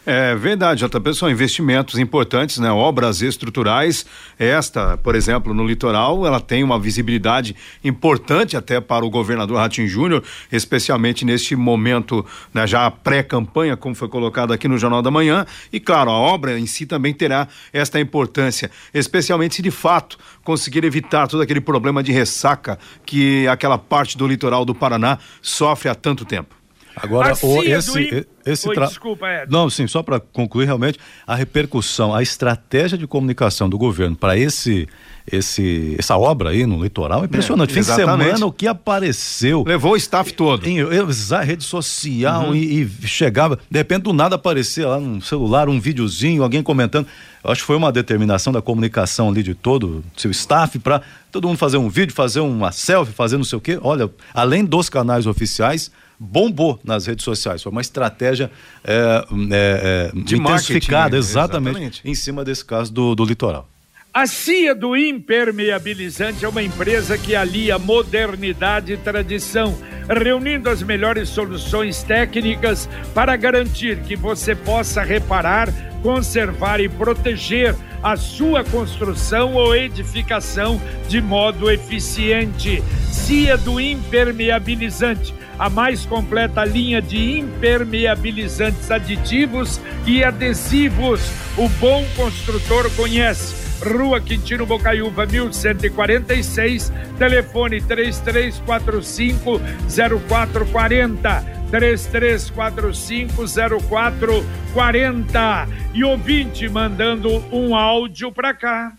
É 0.06 0.34
verdade, 0.34 0.86
JP, 0.88 1.14
são 1.14 1.30
investimentos 1.30 2.00
importantes, 2.00 2.58
né? 2.58 2.72
Obras 2.72 3.22
estruturais. 3.22 4.06
Esta, 4.38 4.98
por 4.98 5.14
exemplo, 5.14 5.54
no 5.54 5.68
litoral, 5.68 6.26
ela 6.26 6.40
tem 6.40 6.64
uma 6.64 6.80
visibilidade 6.80 7.56
importante 7.84 8.56
até 8.56 8.80
para 8.80 9.06
o 9.06 9.10
governador 9.10 9.58
Ratinho 9.58 9.88
Júnior, 9.88 10.24
especialmente 10.52 11.26
neste 11.26 11.56
momento, 11.56 12.26
né, 12.54 12.66
já 12.66 12.90
pré-campanha, 12.90 13.76
como 13.76 13.94
foi 13.94 14.08
colocado 14.08 14.54
aqui 14.54 14.68
no 14.68 14.78
Jornal 14.78 15.02
da 15.02 15.12
Manhã. 15.12 15.46
E 15.72 15.80
claro, 15.80 16.10
a 16.10 16.18
obra 16.18 16.58
em 16.58 16.66
si 16.66 16.86
também 16.86 17.14
terá 17.14 17.48
esta 17.74 18.00
importância, 18.00 18.72
especialmente 18.94 19.56
se 19.56 19.62
de 19.62 19.72
fato 19.72 20.18
conseguir 20.44 20.84
evitar 20.86 21.28
todo 21.28 21.42
aquele 21.42 21.62
problema 21.62 22.02
de 22.02 22.12
ressaca 22.12 22.80
que 23.06 23.48
aquela 23.48 23.78
parte 23.78 24.18
do 24.18 24.28
litoral 24.28 24.64
do 24.64 24.74
Paraná 24.74 25.20
sofre 25.42 25.90
há 25.90 25.96
tanto 25.96 26.26
tempo. 26.26 26.59
Agora, 27.02 27.34
o, 27.42 27.64
esse, 27.64 28.28
esse 28.46 28.68
Oi, 28.68 28.76
tra... 28.76 28.88
desculpa, 28.88 29.26
Ed. 29.28 29.52
Não, 29.52 29.70
sim, 29.70 29.88
só 29.88 30.04
para 30.04 30.20
concluir 30.20 30.66
realmente 30.66 31.00
a 31.26 31.36
repercussão, 31.36 32.14
a 32.14 32.22
estratégia 32.22 32.98
de 32.98 33.08
comunicação 33.08 33.70
do 33.70 33.78
governo 33.78 34.16
para 34.16 34.38
esse 34.38 34.88
esse 35.32 35.96
essa 35.98 36.18
obra 36.18 36.50
aí 36.50 36.66
no 36.66 36.82
litoral 36.82 37.22
é 37.22 37.26
impressionante. 37.26 37.72
É, 37.72 37.74
Fim 37.74 37.82
de 37.82 37.96
semana 37.96 38.46
o 38.46 38.52
que 38.52 38.68
apareceu. 38.68 39.64
Levou 39.66 39.94
o 39.94 39.98
staff 39.98 40.34
todo. 40.34 40.66
Em, 40.68 40.80
em 40.80 41.46
rede 41.46 41.64
social 41.64 42.48
uhum. 42.48 42.56
e, 42.56 42.82
e, 42.82 43.08
chegava, 43.08 43.60
de 43.70 43.78
repente 43.78 44.04
do 44.04 44.14
nada 44.14 44.36
aparecia 44.36 44.88
lá 44.88 45.00
no 45.00 45.22
celular 45.22 45.70
um 45.70 45.80
videozinho, 45.80 46.44
alguém 46.44 46.64
comentando. 46.64 47.08
Eu 47.44 47.52
acho 47.52 47.62
que 47.62 47.68
foi 47.68 47.78
uma 47.78 47.92
determinação 47.92 48.52
da 48.52 48.62
comunicação 48.62 49.30
ali 49.30 49.42
de 49.44 49.54
todo 49.54 50.04
seu 50.18 50.32
staff 50.32 50.78
para 50.80 51.02
todo 51.32 51.48
mundo 51.48 51.58
fazer 51.58 51.78
um 51.78 51.88
vídeo, 51.88 52.14
fazer 52.14 52.42
uma 52.42 52.72
selfie, 52.72 53.14
fazer 53.14 53.38
não 53.38 53.44
sei 53.44 53.58
o 53.58 53.62
quê. 53.62 53.80
Olha, 53.82 54.10
além 54.34 54.66
dos 54.66 54.90
canais 54.90 55.26
oficiais, 55.26 55.92
bombou 56.20 56.80
nas 56.84 57.06
redes 57.06 57.24
sociais. 57.24 57.64
Foi 57.64 57.72
uma 57.72 57.82
estratégia 57.82 58.52
é, 58.84 59.26
é, 59.52 60.12
é, 60.14 60.22
de 60.22 60.36
intensificada, 60.36 61.16
exatamente, 61.18 61.70
exatamente, 61.70 62.02
em 62.04 62.14
cima 62.14 62.44
desse 62.44 62.66
caso 62.66 62.92
do, 62.92 63.16
do 63.16 63.24
litoral. 63.24 63.70
A 64.12 64.26
CIA 64.26 64.74
do 64.74 64.98
Impermeabilizante 64.98 66.44
é 66.44 66.50
uma 66.50 66.64
empresa 66.64 67.16
que 67.18 67.36
alia 67.36 67.78
modernidade 67.78 68.92
e 68.92 68.98
tradição, 68.98 69.78
reunindo 70.10 70.68
as 70.68 70.82
melhores 70.82 71.30
soluções 71.30 72.02
técnicas 72.02 72.90
para 73.14 73.36
garantir 73.36 74.00
que 74.02 74.16
você 74.16 74.56
possa 74.56 75.04
reparar, 75.04 75.72
conservar 76.02 76.80
e 76.80 76.90
proteger 76.90 77.76
a 78.02 78.18
sua 78.18 78.64
construção 78.64 79.54
ou 79.54 79.76
edificação 79.76 80.82
de 81.08 81.22
modo 81.22 81.70
eficiente. 81.70 82.84
CIA 83.12 83.58
do 83.58 83.80
Impermeabilizante 83.80 85.34
a 85.60 85.70
mais 85.70 86.06
completa 86.06 86.64
linha 86.64 87.02
de 87.02 87.38
impermeabilizantes 87.40 88.90
aditivos 88.90 89.80
e 90.08 90.24
adesivos. 90.24 91.20
O 91.58 91.68
bom 91.68 92.06
construtor 92.16 92.90
conhece. 92.96 93.68
Rua 93.86 94.20
Quintino 94.20 94.66
Bocaiúva, 94.66 95.26
1146, 95.26 96.92
telefone 97.18 97.82
3345 97.82 99.62
0440. 99.88 101.60
3345 101.70 103.46
0440. 103.88 105.68
E 105.94 106.04
ouvinte 106.04 106.68
mandando 106.70 107.44
um 107.52 107.76
áudio 107.76 108.32
para 108.32 108.54
cá. 108.54 108.94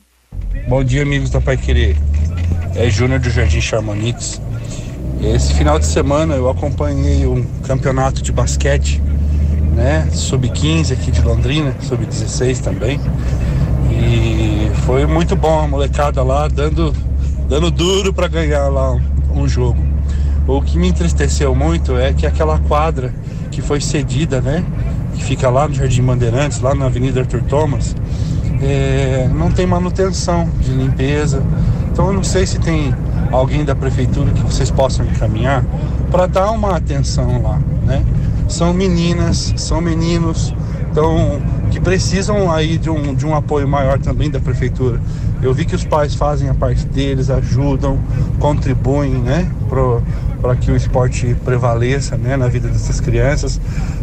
Bom 0.69 0.85
dia, 0.85 1.03
amigos 1.03 1.31
da 1.31 1.41
Pai 1.41 1.57
Querer. 1.57 1.97
É 2.75 2.89
Júnior 2.89 3.21
do 3.21 3.31
Jardim 3.31 3.61
Charmonix. 3.61 4.41
Esse 5.23 5.53
final 5.53 5.79
de 5.79 5.85
semana 5.85 6.35
eu 6.35 6.49
acompanhei 6.49 7.27
um 7.27 7.45
campeonato 7.67 8.23
de 8.23 8.33
basquete, 8.33 9.03
né? 9.75 10.09
Sub-15 10.11 10.93
aqui 10.95 11.11
de 11.11 11.21
Londrina, 11.21 11.75
sub-16 11.83 12.61
também. 12.61 12.99
E 13.91 14.71
foi 14.87 15.05
muito 15.05 15.37
bom 15.37 15.61
a 15.61 15.69
molecada 15.69 16.23
lá 16.23 16.49
dando, 16.49 16.95
dando 17.47 17.71
duro 17.71 18.15
para 18.15 18.29
ganhar 18.29 18.69
lá 18.69 18.99
um, 19.31 19.47
jogo. 19.47 19.79
O 20.47 20.63
que 20.63 20.79
me 20.79 20.89
entristeceu 20.89 21.55
muito 21.55 21.99
é 21.99 22.15
que 22.15 22.27
aquela 22.27 22.59
quadra 22.59 23.15
que 23.51 23.61
foi 23.61 23.79
cedida, 23.79 24.41
né? 24.41 24.65
Que 25.15 25.23
fica 25.23 25.51
lá 25.51 25.69
no 25.69 25.75
Jardim 25.75 26.03
Bandeirantes, 26.03 26.61
lá 26.61 26.75
na 26.75 26.87
Avenida 26.87 27.21
Arthur 27.21 27.43
Thomas, 27.43 27.95
é, 28.63 29.29
não 29.35 29.51
tem 29.51 29.67
manutenção 29.67 30.49
de 30.61 30.73
limpeza. 30.73 31.43
Então 31.93 32.07
eu 32.07 32.15
não 32.15 32.25
sei 32.25 32.47
se 32.47 32.59
tem 32.59 32.95
alguém 33.31 33.65
da 33.65 33.75
prefeitura 33.75 34.31
que 34.33 34.43
vocês 34.43 34.71
possam 34.71 35.07
encaminhar 35.07 35.65
para 36.11 36.27
dar 36.27 36.51
uma 36.51 36.77
atenção 36.77 37.43
lá, 37.43 37.61
né? 37.87 38.05
São 38.49 38.75
meninas, 38.75 39.55
são 39.57 39.81
meninos, 39.81 40.53
então 40.91 41.41
que 41.71 41.81
precisam 41.81 42.51
aí 42.51 42.77
de 42.77 42.91
um, 42.91 43.15
de 43.15 43.25
um 43.25 43.35
apoio 43.35 43.69
maior 43.69 43.99
também 43.99 44.29
da 44.29 44.41
prefeitura. 44.41 45.01
Eu 45.41 45.55
vi 45.55 45.65
que 45.65 45.75
os 45.75 45.85
pais 45.85 46.15
fazem 46.15 46.49
a 46.49 46.55
parte 46.55 46.85
deles, 46.85 47.31
ajudam, 47.31 47.99
contribuem, 48.39 49.13
né, 49.13 49.49
para 50.41 50.57
que 50.57 50.71
o 50.71 50.77
esporte 50.77 51.35
prevaleça, 51.45 52.17
né, 52.17 52.37
na 52.37 52.49
vida 52.49 52.69
dessas 52.69 53.01
crianças. 53.01 53.61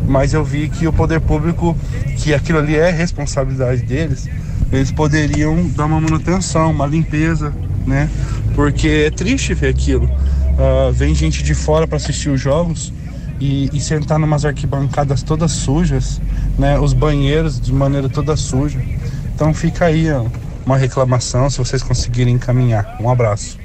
Mas 0.08 0.34
eu 0.34 0.44
vi 0.44 0.70
que 0.70 0.88
o 0.88 0.94
poder 0.94 1.20
público, 1.20 1.76
que 2.18 2.34
aquilo 2.34 2.60
ali 2.60 2.76
é 2.76 2.90
responsabilidade 2.90 3.84
deles, 3.84 4.28
eles 4.72 4.92
poderiam 4.92 5.68
dar 5.76 5.86
uma 5.86 6.00
manutenção, 6.00 6.72
uma 6.72 6.88
limpeza, 6.88 7.54
né? 7.88 8.10
Porque 8.54 9.06
é 9.08 9.10
triste 9.10 9.54
ver 9.54 9.70
aquilo. 9.70 10.06
Uh, 10.06 10.92
vem 10.92 11.16
gente 11.16 11.42
de 11.42 11.56
fora 11.56 11.88
para 11.88 11.98
assistir 11.98 12.30
os 12.30 12.42
jogos 12.42 12.92
e, 13.40 13.70
e 13.76 13.80
sentar 13.80 14.20
numas 14.20 14.44
arquibancadas 14.44 15.24
todas 15.24 15.52
sujas, 15.52 16.22
né? 16.60 16.78
Os 16.78 16.94
banheiros 16.94 17.60
de 17.60 17.74
maneira 17.74 18.10
toda 18.10 18.36
suja. 18.36 18.80
Então 19.34 19.54
fica 19.54 19.86
aí 19.86 20.12
ó, 20.12 20.26
uma 20.66 20.78
reclamação 20.78 21.50
se 21.50 21.58
vocês 21.60 21.82
conseguirem 21.82 22.34
encaminhar. 22.34 22.98
Um 23.00 23.10
abraço. 23.10 23.58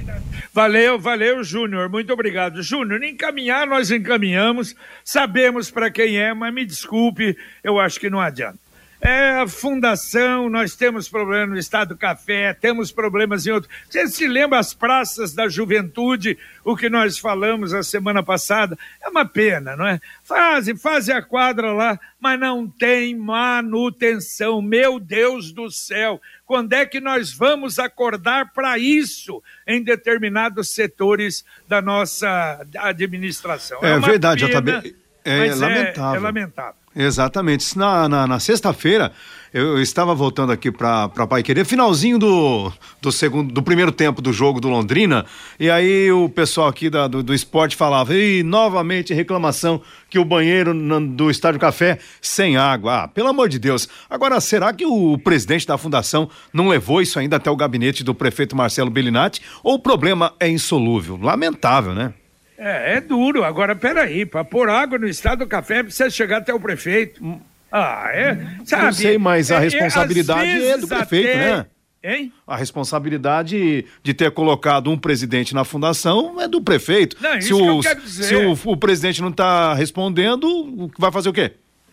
Valeu, 0.55 1.01
valeu, 1.01 1.43
Júnior. 1.43 1.89
Muito 1.89 2.13
obrigado. 2.13 2.63
Júnior, 2.63 3.03
encaminhar 3.03 3.67
nós 3.67 3.91
encaminhamos, 3.91 4.75
sabemos 5.03 5.71
para 5.71 5.91
quem 5.91 6.19
é, 6.19 6.35
mas 6.35 6.53
me 6.53 6.67
desculpe, 6.67 7.35
eu 7.65 7.81
acho 7.81 7.99
que 7.99 8.11
não 8.11 8.21
adianta. 8.21 8.62
É 9.03 9.41
a 9.41 9.49
fundação, 9.49 10.49
nós 10.49 10.77
temos 10.77 11.09
problema 11.09 11.55
no 11.55 11.59
Estado 11.59 11.89
do 11.89 11.97
Café, 11.97 12.55
temos 12.55 12.93
problemas 12.93 13.45
em 13.45 13.51
outro. 13.51 13.69
Você 13.91 14.07
se 14.07 14.29
lembra 14.29 14.61
as 14.61 14.73
praças 14.73 15.35
da 15.35 15.49
juventude, 15.49 16.39
o 16.65 16.77
que 16.77 16.89
nós 16.89 17.19
falamos 17.19 17.75
a 17.75 17.83
semana 17.83 18.23
passada? 18.23 18.79
É 19.03 19.09
uma 19.09 19.25
pena, 19.25 19.75
não 19.75 19.85
é? 19.85 20.01
Fazem, 20.23 20.77
fazem 20.77 21.17
a 21.17 21.21
quadra 21.21 21.73
lá, 21.73 21.99
mas 22.21 22.39
não 22.39 22.69
tem 22.69 23.17
manutenção. 23.17 24.63
Meu 24.63 25.01
Deus 25.01 25.51
do 25.51 25.69
céu, 25.69 26.21
quando 26.47 26.73
é 26.73 26.87
que 26.87 27.01
nós 27.01 27.33
vamos 27.33 27.81
acordar 27.81 28.53
para 28.53 28.79
isso 28.79 29.43
em 29.67 29.83
determinados 29.83 30.71
setores 30.71 31.45
da 31.67 31.83
nossa 31.83 32.65
administração? 32.79 33.81
É, 33.83 33.95
é 33.95 33.99
verdade, 33.99 34.47
pena, 34.47 34.61
JB. 34.61 34.97
É, 35.25 35.49
é 35.49 35.55
lamentável. 35.57 36.21
É 36.21 36.23
lamentável. 36.23 36.82
Exatamente. 36.95 37.77
Na, 37.77 38.09
na, 38.09 38.27
na 38.27 38.39
sexta-feira, 38.39 39.13
eu, 39.53 39.81
estava 39.81 40.15
voltando 40.15 40.53
aqui 40.53 40.71
para 40.71 41.09
Pai 41.09 41.43
Querer, 41.43 41.65
finalzinho 41.65 42.19
do, 42.19 42.73
do, 43.01 43.11
segundo, 43.11 43.53
do 43.53 43.63
primeiro 43.63 43.91
tempo 43.91 44.21
do 44.21 44.33
jogo 44.33 44.61
do 44.61 44.69
Londrina, 44.69 45.25
e 45.59 45.71
aí 45.71 46.11
o 46.13 46.29
pessoal 46.29 46.69
aqui 46.69 46.89
da, 46.89 47.07
do, 47.07 47.23
do 47.23 47.35
esporte 47.35 47.77
falava, 47.77 48.15
e 48.15 48.43
novamente 48.43 49.15
reclamação 49.15 49.81
que 50.09 50.19
o 50.19 50.25
banheiro 50.25 50.75
no, 50.75 51.07
do 51.07 51.31
Estádio 51.31 51.61
Café 51.61 51.99
sem 52.21 52.57
água. 52.57 53.05
Ah, 53.05 53.09
pelo 53.09 53.29
amor 53.29 53.49
de 53.49 53.59
Deus. 53.59 53.89
Agora, 54.09 54.41
será 54.41 54.73
que 54.73 54.85
o 54.85 55.19
presidente 55.19 55.67
da 55.67 55.79
fundação 55.79 56.29
não 56.53 56.69
levou 56.69 57.01
isso 57.01 57.19
ainda 57.19 57.37
até 57.37 57.51
o 57.51 57.57
gabinete 57.57 58.05
do 58.05 58.15
prefeito 58.15 58.55
Marcelo 58.55 58.91
Bellinati? 58.91 59.41
Ou 59.63 59.75
o 59.75 59.79
problema 59.79 60.35
é 60.39 60.49
insolúvel? 60.49 61.19
Lamentável, 61.21 61.95
né? 61.95 62.13
É, 62.65 62.99
é 62.99 63.01
duro. 63.01 63.43
Agora, 63.43 63.75
peraí, 63.75 64.25
para 64.25 64.45
pôr 64.45 64.69
água 64.71 64.97
no 64.97 65.09
estado 65.09 65.41
do 65.41 65.49
café 65.49 65.83
precisa 65.83 66.09
chegar 66.09 66.39
até 66.39 66.55
o 66.55 66.61
prefeito. 66.61 67.25
Hum. 67.25 67.41
Ah, 67.73 68.09
é. 68.13 68.39
Sabe, 68.65 68.85
Não 68.85 68.93
sei, 68.93 69.19
mas 69.19 69.51
a 69.51 69.55
é, 69.55 69.59
é 69.59 69.61
responsabilidade 69.63 70.49
é, 70.49 70.69
é 70.69 70.79
do 70.79 70.87
prefeito, 70.87 71.29
até... 71.29 71.37
né? 71.39 71.67
Hein? 72.05 72.33
A 72.47 72.57
responsabilidade 72.57 73.85
de 74.03 74.15
ter 74.15 74.31
colocado 74.31 74.91
um 74.91 74.99
presidente 74.99 75.55
na 75.55 75.65
fundação 75.65 76.41
é 76.41 76.47
do 76.47 76.61
prefeito. 76.61 77.17
Não, 77.21 77.41
se 77.41 77.55
o, 77.55 77.83
Se 77.83 78.35
o, 78.37 78.73
o 78.73 78.77
presidente 78.77 79.23
não 79.23 79.31
está 79.31 79.73
respondendo, 79.75 80.91
vai 80.99 81.11
fazer 81.11 81.29
o 81.29 81.33
quê? 81.33 81.53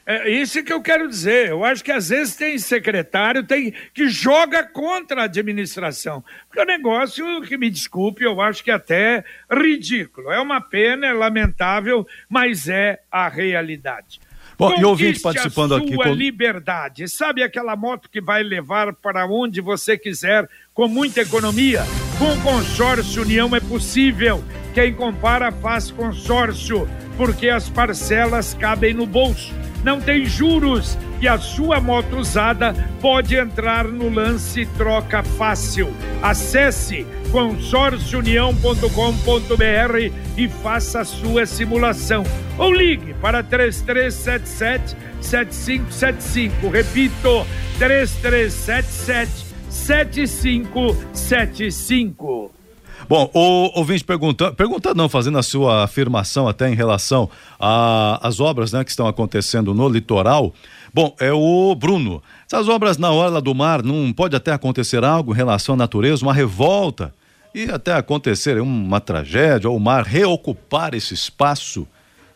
É 0.10 0.28
isso 0.28 0.64
que 0.64 0.74
eu 0.74 0.82
quero 0.82 1.08
dizer. 1.08 1.50
Eu 1.50 1.64
acho 1.64 1.84
que 1.84 1.92
às 1.92 2.10
vezes 2.10 2.36
tem 2.36 2.58
secretário 2.58 3.44
tem, 3.44 3.72
que 3.94 4.10
joga 4.10 4.64
contra 4.64 5.22
a 5.22 5.26
administração. 5.26 6.26
Porque 6.48 6.60
o 6.60 6.66
negócio, 6.66 7.44
que 7.44 7.56
me 7.56 7.70
desculpe, 7.70 8.24
eu 8.24 8.42
acho 8.42 8.64
que 8.64 8.72
é 8.72 8.74
até 8.74 9.24
ridículo. 9.52 10.32
É 10.32 10.42
uma 10.42 10.60
pena, 10.60 11.06
é 11.06 11.14
lamentável, 11.14 12.08
mas 12.28 12.68
é 12.68 13.00
a 13.12 13.30
realidade. 13.30 14.20
Bom, 14.58 14.74
e 14.80 14.84
ouvinte 14.84 15.20
participando 15.22 15.76
a 15.76 15.78
sua 15.78 15.86
aqui. 15.86 15.96
Com... 15.96 16.12
liberdade. 16.12 17.08
Sabe 17.08 17.44
aquela 17.44 17.76
moto 17.76 18.10
que 18.10 18.20
vai 18.20 18.42
levar 18.42 18.96
para 18.96 19.28
onde 19.28 19.62
você 19.62 19.96
quiser 19.96 20.50
com 20.74 20.88
muita 20.88 21.22
economia? 21.22 21.84
Com 22.18 22.34
o 22.34 22.42
consórcio 22.42 23.22
União 23.22 23.56
é 23.56 23.60
possível. 23.60 24.44
Quem 24.74 24.92
compara 24.92 25.52
faz 25.52 25.92
consórcio, 25.92 26.90
porque 27.16 27.48
as 27.48 27.70
parcelas 27.70 28.56
cabem 28.56 28.96
no 28.96 29.06
bolso 29.06 29.54
não 29.84 30.02
tem 30.02 30.26
juros 30.26 30.98
e 31.22 31.28
a 31.28 31.38
sua 31.38 31.82
moto 31.82 32.18
usada 32.18 32.74
pode 33.02 33.36
entrar 33.36 33.84
no 33.86 34.10
lance 34.10 34.66
troca 34.78 35.22
fácil. 35.24 35.94
Acesse 36.22 37.06
consórciounião.com.br 37.32 40.14
e 40.38 40.48
faça 40.48 41.02
a 41.02 41.06
sua 41.06 41.46
simulação. 41.46 42.24
Ou 42.58 42.74
ligue 42.74 43.14
para 43.16 43.44
3377 43.44 44.96
7575. 45.22 46.70
Repito, 46.70 47.46
3377 47.78 49.46
7575. 49.70 52.59
Bom, 53.10 53.28
o 53.34 53.80
ouvinte 53.80 54.04
perguntando, 54.04 54.54
perguntando 54.54 54.96
não, 54.96 55.10
fazendo 55.10 55.40
a 55.40 55.42
sua 55.42 55.84
afirmação 55.84 56.48
até 56.48 56.70
em 56.70 56.76
relação 56.76 57.28
às 57.60 58.40
obras 58.40 58.72
né, 58.72 58.84
que 58.84 58.92
estão 58.92 59.08
acontecendo 59.08 59.74
no 59.74 59.90
litoral. 59.90 60.54
Bom, 60.94 61.16
é 61.20 61.34
o 61.34 61.74
Bruno. 61.74 62.22
Essas 62.46 62.70
obras 62.70 63.00
na 63.00 63.12
orla 63.12 63.42
do 63.42 63.56
mar, 63.56 63.82
não 63.82 64.14
pode 64.14 64.36
até 64.36 64.52
acontecer 64.52 65.04
algo 65.04 65.34
em 65.34 65.36
relação 65.36 65.74
à 65.74 65.78
natureza, 65.80 66.24
uma 66.24 66.36
revolta 66.36 67.12
e 67.52 67.64
até 67.64 67.94
acontecer 67.94 68.62
uma 68.62 69.02
tragédia 69.02 69.68
ou 69.68 69.78
o 69.78 69.80
mar 69.80 70.04
reocupar 70.04 70.94
esse 70.94 71.16
espaço? 71.16 71.88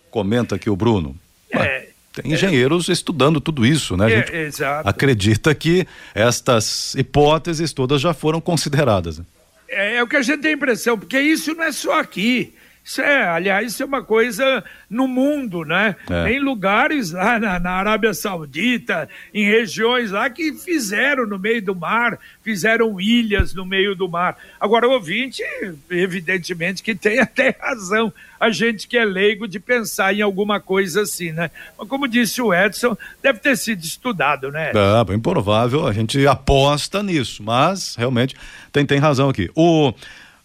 Comenta 0.10 0.56
aqui 0.56 0.72
o 0.72 0.76
Bruno. 0.76 1.16
É, 1.52 1.90
tem 2.14 2.34
engenheiros 2.34 2.90
é, 2.90 2.94
estudando 2.94 3.40
tudo 3.40 3.64
isso, 3.64 3.96
né? 3.96 4.06
A 4.06 4.10
gente 4.10 4.64
é, 4.64 4.82
acredita 4.84 5.54
que 5.54 5.86
estas 6.16 6.96
hipóteses 6.96 7.72
todas 7.74 8.02
já 8.02 8.12
foram 8.12 8.42
consideradas. 8.42 9.20
Né? 9.20 9.26
É, 9.74 9.96
é 9.96 10.04
o 10.04 10.08
que 10.08 10.16
a 10.16 10.22
gente 10.22 10.42
tem 10.42 10.52
a 10.52 10.56
impressão, 10.56 10.98
porque 10.98 11.20
isso 11.20 11.54
não 11.56 11.64
é 11.64 11.72
só 11.72 12.00
aqui. 12.00 12.54
Isso 12.84 13.02
é, 13.02 13.24
aliás, 13.26 13.72
isso 13.72 13.82
é 13.82 13.86
uma 13.86 14.04
coisa 14.04 14.62
no 14.90 15.08
mundo, 15.08 15.64
né? 15.64 15.96
É. 16.10 16.26
Tem 16.26 16.40
lugares 16.40 17.12
lá 17.12 17.40
na, 17.40 17.58
na, 17.58 17.72
Arábia 17.72 18.14
Saudita, 18.14 19.08
em 19.34 19.46
regiões 19.46 20.12
lá 20.12 20.30
que 20.30 20.52
fizeram 20.52 21.26
no 21.26 21.40
meio 21.40 21.64
do 21.64 21.74
mar, 21.74 22.20
fizeram 22.44 23.00
ilhas 23.00 23.54
no 23.54 23.66
meio 23.66 23.96
do 23.96 24.10
mar. 24.10 24.38
Agora, 24.60 24.86
o 24.86 24.92
ouvinte, 24.92 25.42
evidentemente, 25.90 26.84
que 26.84 26.94
tem 26.94 27.20
até 27.24 27.56
razão, 27.58 28.12
a 28.38 28.50
gente 28.50 28.86
que 28.86 28.98
é 28.98 29.06
leigo 29.06 29.48
de 29.48 29.62
pensar 29.62 30.14
em 30.14 30.22
alguma 30.22 30.60
coisa 30.60 31.04
assim, 31.04 31.32
né? 31.32 31.52
Mas 31.80 31.88
como 31.88 32.06
disse 32.06 32.42
o 32.42 32.54
Edson, 32.54 32.98
deve 33.22 33.40
ter 33.40 33.56
sido 33.56 33.82
estudado, 33.82 34.52
né? 34.52 34.72
É, 34.76 35.04
bem 35.06 35.20
provável, 35.20 35.88
a 35.88 35.94
gente 35.94 36.28
aposta 36.28 37.02
nisso, 37.02 37.42
mas 37.42 37.96
realmente 37.96 38.36
tem, 38.74 38.86
tem 38.86 39.00
razão 39.00 39.30
aqui. 39.30 39.50
O, 39.56 39.94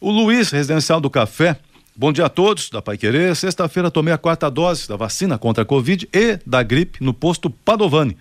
o 0.00 0.10
Luiz, 0.12 0.50
residencial 0.52 1.00
do 1.00 1.10
Café, 1.10 1.58
Bom 2.00 2.12
dia 2.12 2.26
a 2.26 2.28
todos 2.28 2.70
da 2.70 2.80
Pai 2.80 2.96
Querer. 2.96 3.34
Sexta-feira 3.34 3.90
tomei 3.90 4.14
a 4.14 4.18
quarta 4.18 4.48
dose 4.48 4.88
da 4.88 4.94
vacina 4.94 5.36
contra 5.36 5.64
a 5.64 5.66
Covid 5.66 6.08
e 6.12 6.38
da 6.46 6.62
gripe 6.62 7.02
no 7.02 7.12
posto 7.12 7.50
Padovani. 7.50 8.16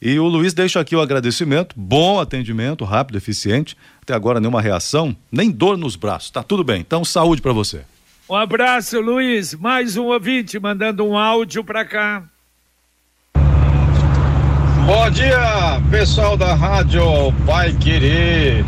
E 0.00 0.18
o 0.18 0.26
Luiz 0.26 0.52
deixa 0.52 0.80
aqui 0.80 0.96
o 0.96 1.00
agradecimento, 1.00 1.72
bom 1.78 2.18
atendimento, 2.18 2.84
rápido, 2.84 3.16
eficiente. 3.18 3.76
Até 4.02 4.12
agora 4.12 4.40
nenhuma 4.40 4.60
reação, 4.60 5.16
nem 5.30 5.52
dor 5.52 5.78
nos 5.78 5.94
braços. 5.94 6.32
Tá 6.32 6.42
tudo 6.42 6.64
bem. 6.64 6.80
Então, 6.80 7.04
saúde 7.04 7.40
para 7.40 7.52
você. 7.52 7.82
Um 8.28 8.34
abraço, 8.34 9.00
Luiz. 9.00 9.54
Mais 9.54 9.96
um 9.96 10.06
ouvinte 10.06 10.58
mandando 10.58 11.06
um 11.06 11.16
áudio 11.16 11.62
para 11.62 11.84
cá. 11.84 12.24
Bom 14.84 15.10
dia, 15.12 15.80
pessoal 15.92 16.36
da 16.36 16.54
Rádio 16.54 17.04
Pai 17.46 17.72
Querer. 17.74 18.64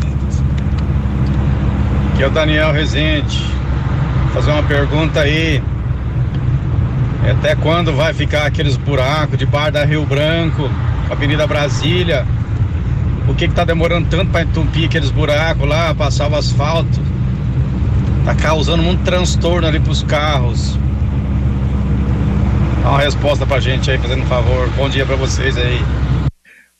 Aqui 2.13 2.23
é 2.23 2.27
o 2.29 2.31
Daniel 2.31 2.71
Rezende 2.71 3.64
fazer 4.35 4.51
uma 4.51 4.65
pergunta 4.65 5.21
aí. 5.21 5.63
Até 7.31 7.55
quando 7.55 7.95
vai 7.95 8.13
ficar 8.13 8.45
aqueles 8.47 8.77
buracos 8.77 9.39
de 9.39 9.47
bar 9.47 9.71
da 9.71 9.85
Rio 9.85 10.05
Branco, 10.05 10.69
Avenida 11.09 11.47
Brasília? 11.47 12.27
Por 13.25 13.35
que 13.37 13.49
que 13.49 13.55
tá 13.55 13.65
demorando 13.65 14.09
tanto 14.11 14.31
para 14.31 14.43
entupir 14.43 14.87
aqueles 14.87 15.11
buracos 15.11 15.67
lá, 15.67 15.95
passar 15.95 16.29
o 16.31 16.35
asfalto? 16.35 17.01
Tá 18.25 18.35
causando 18.35 18.83
muito 18.83 19.03
transtorno 19.05 19.67
ali 19.67 19.79
pros 19.79 20.03
carros. 20.03 20.77
Dá 22.83 22.91
uma 22.91 22.99
resposta 22.99 23.47
pra 23.47 23.61
gente 23.61 23.91
aí, 23.91 23.97
fazendo 23.97 24.25
um 24.25 24.27
favor. 24.27 24.69
Bom 24.77 24.91
dia 24.91 25.07
para 25.07 25.17
vocês 25.17 25.57
aí. 25.57 25.83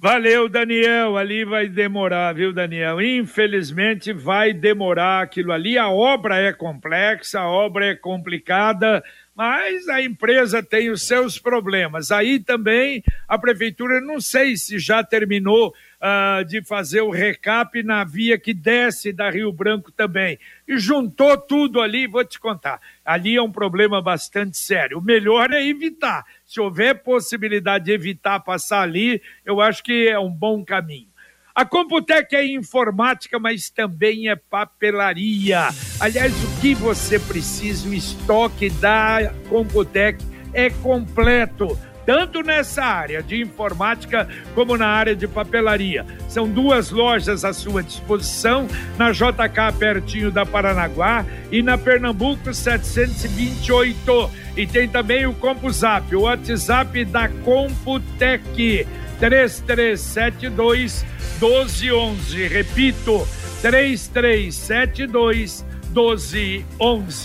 Valeu, 0.05 0.51
Daniel. 0.51 1.17
Ali 1.17 1.47
vai 1.47 1.67
demorar, 1.67 2.35
viu, 2.35 2.53
Daniel? 2.53 3.01
Infelizmente 3.01 4.13
vai 4.13 4.53
demorar 4.53 5.23
aquilo 5.23 5.51
ali. 5.51 5.79
A 5.79 5.89
obra 5.89 6.37
é 6.37 6.53
complexa, 6.53 7.41
a 7.41 7.49
obra 7.49 7.87
é 7.87 7.95
complicada, 7.95 9.03
mas 9.35 9.89
a 9.89 10.03
empresa 10.03 10.63
tem 10.63 10.91
os 10.91 11.07
seus 11.07 11.39
problemas. 11.39 12.11
Aí 12.11 12.39
também 12.39 13.03
a 13.27 13.39
prefeitura, 13.39 13.99
não 13.99 14.21
sei 14.21 14.59
se 14.59 14.79
já 14.79 15.03
terminou 15.03 15.69
uh, 15.71 16.45
de 16.45 16.63
fazer 16.63 17.01
o 17.01 17.11
recap 17.11 17.83
na 17.83 18.05
via 18.05 18.39
que 18.39 18.53
desce 18.53 19.11
da 19.11 19.31
Rio 19.31 19.51
Branco 19.51 19.91
também. 19.91 20.39
E 20.69 20.77
juntou 20.77 21.35
tudo 21.39 21.81
ali, 21.81 22.07
vou 22.07 22.23
te 22.23 22.39
contar. 22.39 22.79
Ali 23.03 23.37
é 23.37 23.43
um 23.43 23.51
problema 23.51 24.03
bastante 24.03 24.59
sério. 24.59 24.99
O 24.99 25.03
melhor 25.03 25.51
é 25.51 25.67
evitar. 25.67 26.27
Se 26.55 26.61
houver 26.61 27.03
possibilidade 27.03 27.87
de 27.87 27.91
evitar 27.91 28.39
passar 28.39 28.83
ali, 28.83 29.21
eu 29.45 29.61
acho 29.61 29.83
que 29.83 30.07
é 30.07 30.17
um 30.17 30.31
bom 30.31 30.65
caminho. 30.65 31.09
A 31.53 31.65
Computec 31.65 32.33
é 32.33 32.47
informática, 32.47 33.41
mas 33.41 33.71
também 33.71 34.29
é 34.29 34.37
papelaria. 34.37 35.71
Aliás, 35.99 36.33
o 36.33 36.61
que 36.61 36.73
você 36.73 37.19
precisa, 37.19 37.89
o 37.89 37.93
estoque 37.93 38.71
da 38.71 39.35
Computec 39.49 40.25
é 40.53 40.71
completo 40.71 41.77
tanto 42.05 42.43
nessa 42.43 42.85
área 42.85 43.23
de 43.23 43.41
informática 43.41 44.29
como 44.55 44.77
na 44.77 44.87
área 44.87 45.17
de 45.17 45.27
papelaria. 45.27 46.05
São 46.29 46.49
duas 46.49 46.91
lojas 46.91 47.45
à 47.45 47.53
sua 47.53 47.83
disposição, 47.83 48.69
na 48.97 49.13
JK 49.13 49.77
pertinho 49.79 50.31
da 50.31 50.47
Paranaguá 50.47 51.25
e 51.51 51.63
na 51.63 51.79
Pernambuco 51.79 52.53
728. 52.53 54.31
E 54.57 54.67
tem 54.67 54.89
também 54.89 55.27
o 55.27 55.35
CompuZap, 55.35 56.15
o 56.15 56.23
WhatsApp 56.23 57.05
da 57.05 57.29
Computec 57.29 58.87
3372 59.19 61.05
1211. 61.41 62.49
Repito, 62.49 63.27
3372 63.63 65.63
1211. 65.63 65.74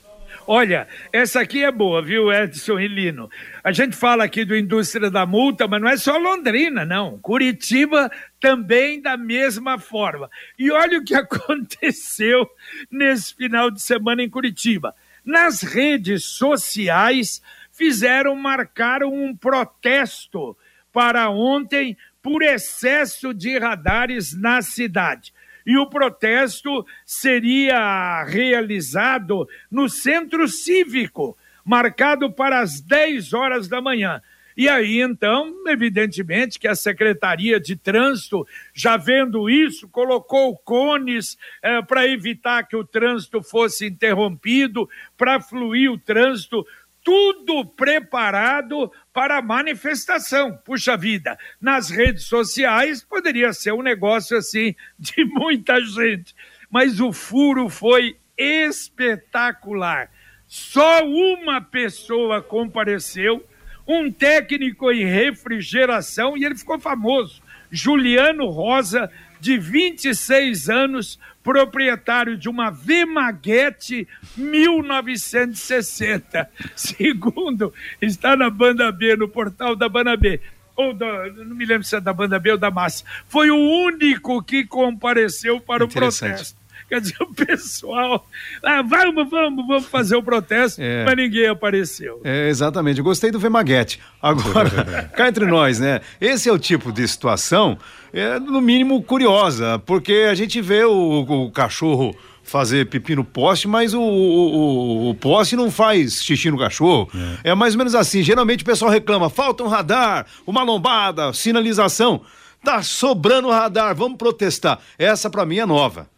Olha, 0.46 0.88
essa 1.12 1.40
aqui 1.40 1.62
é 1.62 1.70
boa, 1.70 2.02
viu, 2.02 2.32
Edson 2.32 2.78
e 2.80 2.88
Lino? 2.88 3.30
A 3.62 3.70
gente 3.70 3.94
fala 3.94 4.24
aqui 4.24 4.44
do 4.44 4.56
indústria 4.56 5.08
da 5.08 5.24
multa, 5.24 5.68
mas 5.68 5.80
não 5.80 5.88
é 5.88 5.96
só 5.96 6.18
Londrina, 6.18 6.84
não. 6.84 7.18
Curitiba 7.18 8.10
também 8.40 9.00
da 9.00 9.16
mesma 9.16 9.78
forma. 9.78 10.28
E 10.58 10.70
olha 10.70 10.98
o 10.98 11.04
que 11.04 11.14
aconteceu 11.14 12.48
nesse 12.90 13.34
final 13.34 13.70
de 13.70 13.80
semana 13.80 14.22
em 14.22 14.28
Curitiba. 14.28 14.94
Nas 15.24 15.62
redes 15.62 16.24
sociais 16.24 17.40
fizeram, 17.72 18.36
marcaram 18.36 19.12
um 19.12 19.34
protesto 19.34 20.56
para 20.92 21.28
ontem 21.30 21.96
por 22.22 22.42
excesso 22.42 23.34
de 23.34 23.58
radares 23.58 24.38
na 24.38 24.62
cidade 24.62 25.32
e 25.66 25.76
o 25.78 25.88
protesto 25.88 26.84
seria 27.04 28.24
realizado 28.24 29.48
no 29.70 29.88
centro 29.88 30.46
cívico, 30.48 31.36
marcado 31.64 32.32
para 32.32 32.60
as 32.60 32.80
10 32.80 33.32
horas 33.32 33.68
da 33.68 33.80
manhã. 33.80 34.20
E 34.54 34.68
aí, 34.68 35.00
então, 35.00 35.50
evidentemente 35.66 36.58
que 36.58 36.68
a 36.68 36.74
Secretaria 36.74 37.58
de 37.58 37.74
Trânsito, 37.74 38.46
já 38.74 38.98
vendo 38.98 39.48
isso, 39.48 39.88
colocou 39.88 40.54
cones 40.58 41.38
eh, 41.62 41.80
para 41.80 42.06
evitar 42.06 42.64
que 42.64 42.76
o 42.76 42.84
trânsito 42.84 43.42
fosse 43.42 43.86
interrompido, 43.86 44.86
para 45.16 45.40
fluir 45.40 45.90
o 45.90 45.98
trânsito, 45.98 46.66
tudo 47.04 47.64
preparado 47.64 48.90
para 49.12 49.38
a 49.38 49.42
manifestação. 49.42 50.56
Puxa 50.64 50.96
vida, 50.96 51.38
nas 51.60 51.90
redes 51.90 52.24
sociais 52.24 53.02
poderia 53.02 53.52
ser 53.52 53.72
um 53.72 53.82
negócio 53.82 54.36
assim 54.36 54.74
de 54.98 55.24
muita 55.24 55.80
gente, 55.80 56.34
mas 56.70 57.00
o 57.00 57.12
furo 57.12 57.68
foi 57.68 58.16
espetacular. 58.36 60.10
Só 60.46 61.04
uma 61.04 61.60
pessoa 61.60 62.42
compareceu, 62.42 63.44
um 63.86 64.10
técnico 64.10 64.90
em 64.92 65.04
refrigeração, 65.04 66.36
e 66.36 66.44
ele 66.44 66.56
ficou 66.56 66.78
famoso. 66.78 67.42
Juliano 67.70 68.46
Rosa, 68.48 69.10
de 69.40 69.56
26 69.58 70.68
anos, 70.68 71.18
proprietário 71.42 72.38
de 72.38 72.48
uma 72.48 72.70
Vemaguete 72.70 74.06
1960. 74.36 76.48
Segundo, 76.74 77.74
está 78.00 78.36
na 78.36 78.48
banda 78.48 78.92
B, 78.92 79.16
no 79.16 79.28
portal 79.28 79.74
da 79.74 79.88
banda 79.88 80.16
B. 80.16 80.40
Ou 80.74 80.94
da, 80.94 81.28
não 81.28 81.54
me 81.54 81.66
lembro 81.66 81.84
se 81.84 81.96
é 81.96 82.00
da 82.00 82.12
banda 82.12 82.38
B 82.38 82.52
ou 82.52 82.58
da 82.58 82.70
Massa. 82.70 83.04
Foi 83.28 83.50
o 83.50 83.56
único 83.56 84.42
que 84.42 84.64
compareceu 84.64 85.60
para 85.60 85.84
o 85.84 85.88
protesto. 85.88 86.61
Quer 86.92 87.00
dizer, 87.00 87.16
o 87.22 87.32
pessoal. 87.32 88.26
Ah, 88.62 88.82
vamos, 88.82 89.30
vamos, 89.30 89.66
vamos 89.66 89.86
fazer 89.86 90.14
o 90.14 90.22
protesto, 90.22 90.78
é. 90.78 91.06
mas 91.06 91.16
ninguém 91.16 91.46
apareceu. 91.46 92.20
É, 92.22 92.50
exatamente. 92.50 92.98
Eu 92.98 93.04
gostei 93.04 93.30
do 93.30 93.38
Vemaguete. 93.38 93.98
Agora, 94.20 95.08
cá 95.16 95.26
entre 95.26 95.46
nós, 95.46 95.80
né? 95.80 96.02
Esse 96.20 96.50
é 96.50 96.52
o 96.52 96.58
tipo 96.58 96.92
de 96.92 97.08
situação, 97.08 97.78
é, 98.12 98.38
no 98.38 98.60
mínimo, 98.60 99.02
curiosa, 99.02 99.78
porque 99.86 100.26
a 100.30 100.34
gente 100.34 100.60
vê 100.60 100.84
o, 100.84 101.20
o 101.20 101.50
cachorro 101.50 102.14
fazer 102.42 102.84
pipi 102.90 103.16
no 103.16 103.24
poste, 103.24 103.66
mas 103.66 103.94
o, 103.94 104.02
o, 104.02 105.08
o, 105.08 105.14
poste 105.14 105.56
não 105.56 105.70
faz 105.70 106.22
xixi 106.22 106.50
no 106.50 106.58
cachorro. 106.58 107.10
É. 107.42 107.52
é 107.52 107.54
mais 107.54 107.72
ou 107.72 107.78
menos 107.78 107.94
assim. 107.94 108.22
Geralmente 108.22 108.64
o 108.64 108.66
pessoal 108.66 108.90
reclama: 108.90 109.30
falta 109.30 109.64
um 109.64 109.68
radar, 109.68 110.26
uma 110.46 110.62
lombada, 110.62 111.32
sinalização. 111.32 112.20
Tá 112.62 112.82
sobrando 112.82 113.48
radar, 113.48 113.96
vamos 113.96 114.18
protestar. 114.18 114.78
Essa 114.98 115.30
para 115.30 115.46
mim 115.46 115.56
é 115.56 115.64
nova. 115.64 116.11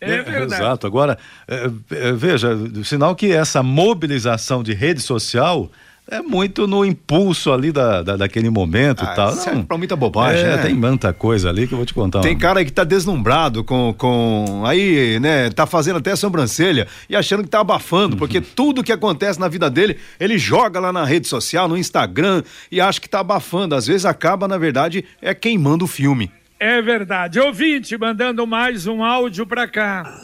É, 0.00 0.14
é 0.14 0.22
verdade. 0.22 0.62
Exato. 0.62 0.86
Agora, 0.86 1.18
é, 1.46 1.70
é, 1.90 2.12
veja, 2.12 2.56
sinal 2.84 3.14
que 3.14 3.32
essa 3.32 3.62
mobilização 3.62 4.62
de 4.62 4.72
rede 4.72 5.00
social 5.00 5.70
é 6.10 6.20
muito 6.20 6.66
no 6.66 6.84
impulso 6.84 7.52
ali 7.52 7.70
da, 7.70 8.02
da 8.02 8.16
daquele 8.16 8.50
momento 8.50 9.04
ah, 9.06 9.12
e 9.12 9.16
tal. 9.16 9.36
Não, 9.36 9.64
pra 9.64 9.78
muita 9.78 9.94
bobagem. 9.94 10.44
É, 10.44 10.56
né? 10.56 10.62
tem 10.62 10.74
muita 10.74 11.12
coisa 11.12 11.48
ali 11.48 11.68
que 11.68 11.74
eu 11.74 11.76
vou 11.76 11.86
te 11.86 11.94
contar. 11.94 12.20
Tem 12.20 12.36
cara 12.36 12.64
que 12.64 12.72
tá 12.72 12.82
deslumbrado 12.82 13.62
com, 13.62 13.94
com. 13.96 14.64
Aí, 14.66 15.20
né, 15.20 15.50
tá 15.50 15.66
fazendo 15.66 15.98
até 15.98 16.16
sobrancelha 16.16 16.88
e 17.08 17.14
achando 17.14 17.44
que 17.44 17.48
tá 17.48 17.60
abafando, 17.60 18.16
porque 18.16 18.38
uhum. 18.38 18.44
tudo 18.56 18.82
que 18.82 18.92
acontece 18.92 19.38
na 19.38 19.46
vida 19.46 19.70
dele, 19.70 19.98
ele 20.18 20.36
joga 20.36 20.80
lá 20.80 20.92
na 20.92 21.04
rede 21.04 21.28
social, 21.28 21.68
no 21.68 21.78
Instagram 21.78 22.42
e 22.72 22.80
acha 22.80 23.00
que 23.00 23.08
tá 23.08 23.20
abafando. 23.20 23.76
Às 23.76 23.86
vezes 23.86 24.04
acaba, 24.04 24.48
na 24.48 24.58
verdade, 24.58 25.04
é 25.22 25.32
queimando 25.32 25.84
o 25.84 25.88
filme. 25.88 26.30
É 26.62 26.82
verdade. 26.82 27.40
Ouvinte, 27.40 27.96
mandando 27.96 28.46
mais 28.46 28.86
um 28.86 29.02
áudio 29.02 29.46
para 29.46 29.66
cá. 29.66 30.20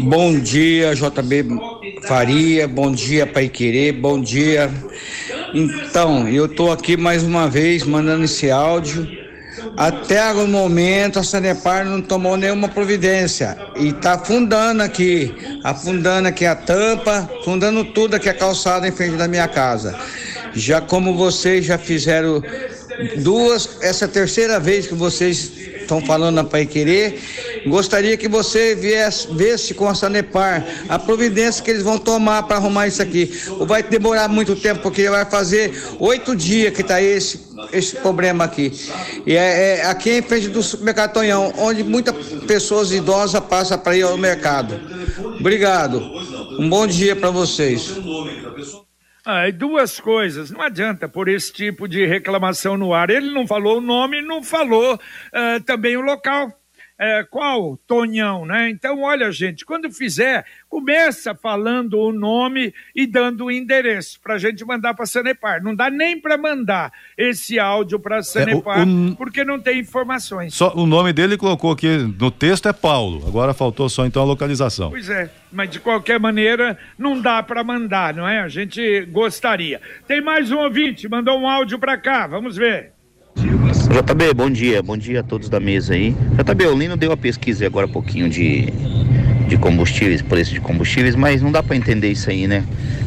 Bom 0.00 0.38
dia, 0.38 0.94
JB 0.94 1.46
Faria. 2.06 2.68
Bom 2.68 2.92
dia, 2.92 3.26
Pai 3.26 3.48
Querer. 3.48 3.92
Bom 3.92 4.20
dia. 4.20 4.70
Então, 5.54 6.28
eu 6.28 6.48
tô 6.48 6.70
aqui 6.70 6.98
mais 6.98 7.22
uma 7.22 7.48
vez 7.48 7.82
mandando 7.84 8.24
esse 8.24 8.50
áudio. 8.50 9.08
Até 9.74 10.30
o 10.34 10.46
momento 10.46 11.18
a 11.18 11.22
Sanepar 11.22 11.86
não 11.86 12.02
tomou 12.02 12.36
nenhuma 12.36 12.68
providência 12.68 13.56
e 13.74 13.90
tá 13.94 14.16
afundando 14.16 14.82
aqui, 14.82 15.34
afundando 15.64 16.28
aqui 16.28 16.44
a 16.44 16.54
tampa, 16.54 17.26
afundando 17.40 17.86
tudo 17.86 18.16
aqui 18.16 18.28
a 18.28 18.34
calçada 18.34 18.86
em 18.86 18.92
frente 18.92 19.16
da 19.16 19.26
minha 19.26 19.48
casa. 19.48 19.98
Já 20.52 20.82
como 20.82 21.16
vocês 21.16 21.64
já 21.64 21.78
fizeram 21.78 22.42
duas, 23.18 23.78
essa 23.80 24.04
é 24.04 24.08
terceira 24.08 24.58
vez 24.58 24.86
que 24.86 24.94
vocês 24.94 25.52
estão 25.80 26.00
falando 26.00 26.34
na 26.34 26.44
Pai 26.44 26.66
Querer. 26.66 27.18
Gostaria 27.66 28.16
que 28.16 28.28
você 28.28 28.74
viesse, 28.74 29.28
vesse 29.32 29.74
com 29.74 29.88
a 29.88 29.94
Sanepar 29.94 30.66
a 30.88 30.98
providência 30.98 31.62
que 31.64 31.70
eles 31.70 31.82
vão 31.82 31.98
tomar 31.98 32.42
para 32.44 32.56
arrumar 32.56 32.86
isso 32.86 33.00
aqui. 33.00 33.32
Vai 33.66 33.82
demorar 33.82 34.28
muito 34.28 34.54
tempo, 34.54 34.82
porque 34.82 35.08
vai 35.08 35.24
fazer 35.24 35.72
oito 35.98 36.36
dias 36.36 36.74
que 36.74 36.82
está 36.82 37.00
esse, 37.00 37.40
esse 37.72 37.96
problema 37.96 38.44
aqui. 38.44 38.72
E 39.26 39.34
é, 39.34 39.78
é, 39.78 39.86
aqui 39.86 40.18
em 40.18 40.22
frente 40.22 40.48
do 40.48 40.62
supermercado 40.62 41.14
Tonhão, 41.14 41.52
onde 41.58 41.82
muitas 41.82 42.14
pessoas 42.46 42.92
idosas 42.92 43.40
passam 43.40 43.78
para 43.78 43.96
ir 43.96 44.02
ao 44.02 44.16
mercado. 44.18 44.78
Obrigado. 45.40 46.02
Um 46.58 46.68
bom 46.68 46.86
dia 46.86 47.14
para 47.14 47.30
vocês. 47.30 47.92
Ah, 49.30 49.50
duas 49.50 50.00
coisas. 50.00 50.50
Não 50.50 50.62
adianta 50.62 51.06
por 51.06 51.28
esse 51.28 51.52
tipo 51.52 51.86
de 51.86 52.06
reclamação 52.06 52.78
no 52.78 52.94
ar. 52.94 53.10
Ele 53.10 53.30
não 53.30 53.46
falou 53.46 53.76
o 53.76 53.80
nome, 53.82 54.22
não 54.22 54.42
falou 54.42 54.94
uh, 54.94 55.62
também 55.66 55.98
o 55.98 56.00
local 56.00 56.57
é, 56.98 57.22
qual 57.22 57.76
Tonhão, 57.86 58.44
né? 58.44 58.68
Então, 58.68 59.02
olha, 59.02 59.30
gente, 59.30 59.64
quando 59.64 59.90
fizer, 59.90 60.44
começa 60.68 61.34
falando 61.34 61.98
o 61.98 62.12
nome 62.12 62.74
e 62.94 63.06
dando 63.06 63.44
o 63.44 63.50
endereço 63.50 64.20
para 64.20 64.34
a 64.34 64.38
gente 64.38 64.64
mandar 64.64 64.94
para 64.94 65.04
a 65.04 65.06
Sanepar. 65.06 65.62
Não 65.62 65.74
dá 65.74 65.88
nem 65.88 66.20
para 66.20 66.36
mandar 66.36 66.92
esse 67.16 67.58
áudio 67.58 68.00
para 68.00 68.18
a 68.18 68.22
Sanepar, 68.22 68.80
é, 68.80 68.84
o, 68.84 69.12
o, 69.12 69.16
porque 69.16 69.44
não 69.44 69.60
tem 69.60 69.78
informações. 69.78 70.54
Só 70.54 70.74
o 70.74 70.86
nome 70.86 71.12
dele 71.12 71.36
colocou 71.36 71.70
aqui 71.70 71.98
no 72.18 72.30
texto 72.30 72.68
é 72.68 72.72
Paulo. 72.72 73.24
Agora 73.28 73.54
faltou 73.54 73.88
só 73.88 74.04
então 74.04 74.22
a 74.22 74.26
localização. 74.26 74.90
Pois 74.90 75.08
é, 75.08 75.30
mas 75.52 75.70
de 75.70 75.78
qualquer 75.78 76.18
maneira 76.18 76.76
não 76.98 77.20
dá 77.20 77.42
para 77.42 77.62
mandar, 77.62 78.12
não 78.12 78.26
é? 78.26 78.40
A 78.40 78.48
gente 78.48 79.04
gostaria. 79.06 79.80
Tem 80.06 80.20
mais 80.20 80.50
um 80.50 80.58
ouvinte, 80.58 81.08
mandou 81.08 81.38
um 81.38 81.48
áudio 81.48 81.78
para 81.78 81.96
cá. 81.96 82.26
Vamos 82.26 82.56
ver. 82.56 82.97
JB, 83.38 84.34
bom 84.34 84.50
dia, 84.50 84.82
bom 84.82 84.96
dia 84.96 85.20
a 85.20 85.22
todos 85.22 85.48
da 85.48 85.60
mesa 85.60 85.94
aí. 85.94 86.14
JB, 86.36 86.66
o 86.66 86.76
Lino 86.76 86.96
deu 86.96 87.12
a 87.12 87.16
pesquisa 87.16 87.66
agora 87.66 87.86
um 87.86 87.90
pouquinho 87.90 88.28
de, 88.28 88.72
de 89.46 89.56
combustíveis, 89.56 90.20
preço 90.20 90.52
de 90.52 90.60
combustíveis, 90.60 91.14
mas 91.14 91.40
não 91.40 91.52
dá 91.52 91.62
para 91.62 91.76
entender 91.76 92.10
isso 92.10 92.28
aí, 92.28 92.48
né? 92.48 92.64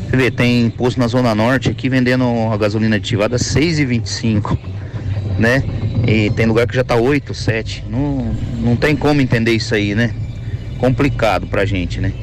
Você 0.10 0.16
vê, 0.16 0.32
tem 0.32 0.70
posto 0.70 1.00
na 1.00 1.08
Zona 1.08 1.36
Norte 1.36 1.70
aqui 1.70 1.90
vendendo 1.90 2.24
a 2.52 2.56
gasolina 2.56 2.96
aditivada 2.96 3.36
6,25, 3.36 4.58
né? 5.38 5.64
E 6.08 6.30
tem 6.32 6.46
lugar 6.46 6.66
que 6.66 6.76
já 6.76 6.84
tá 6.84 6.96
8, 6.96 7.34
7. 7.34 7.84
Não, 7.90 8.34
não 8.64 8.76
tem 8.78 8.96
como 8.96 9.20
entender 9.20 9.52
isso 9.52 9.76
aí, 9.76 9.94
né? 9.94 10.14
Complicado 10.78 11.46
pra 11.46 11.66
gente, 11.66 12.00
né? 12.00 12.14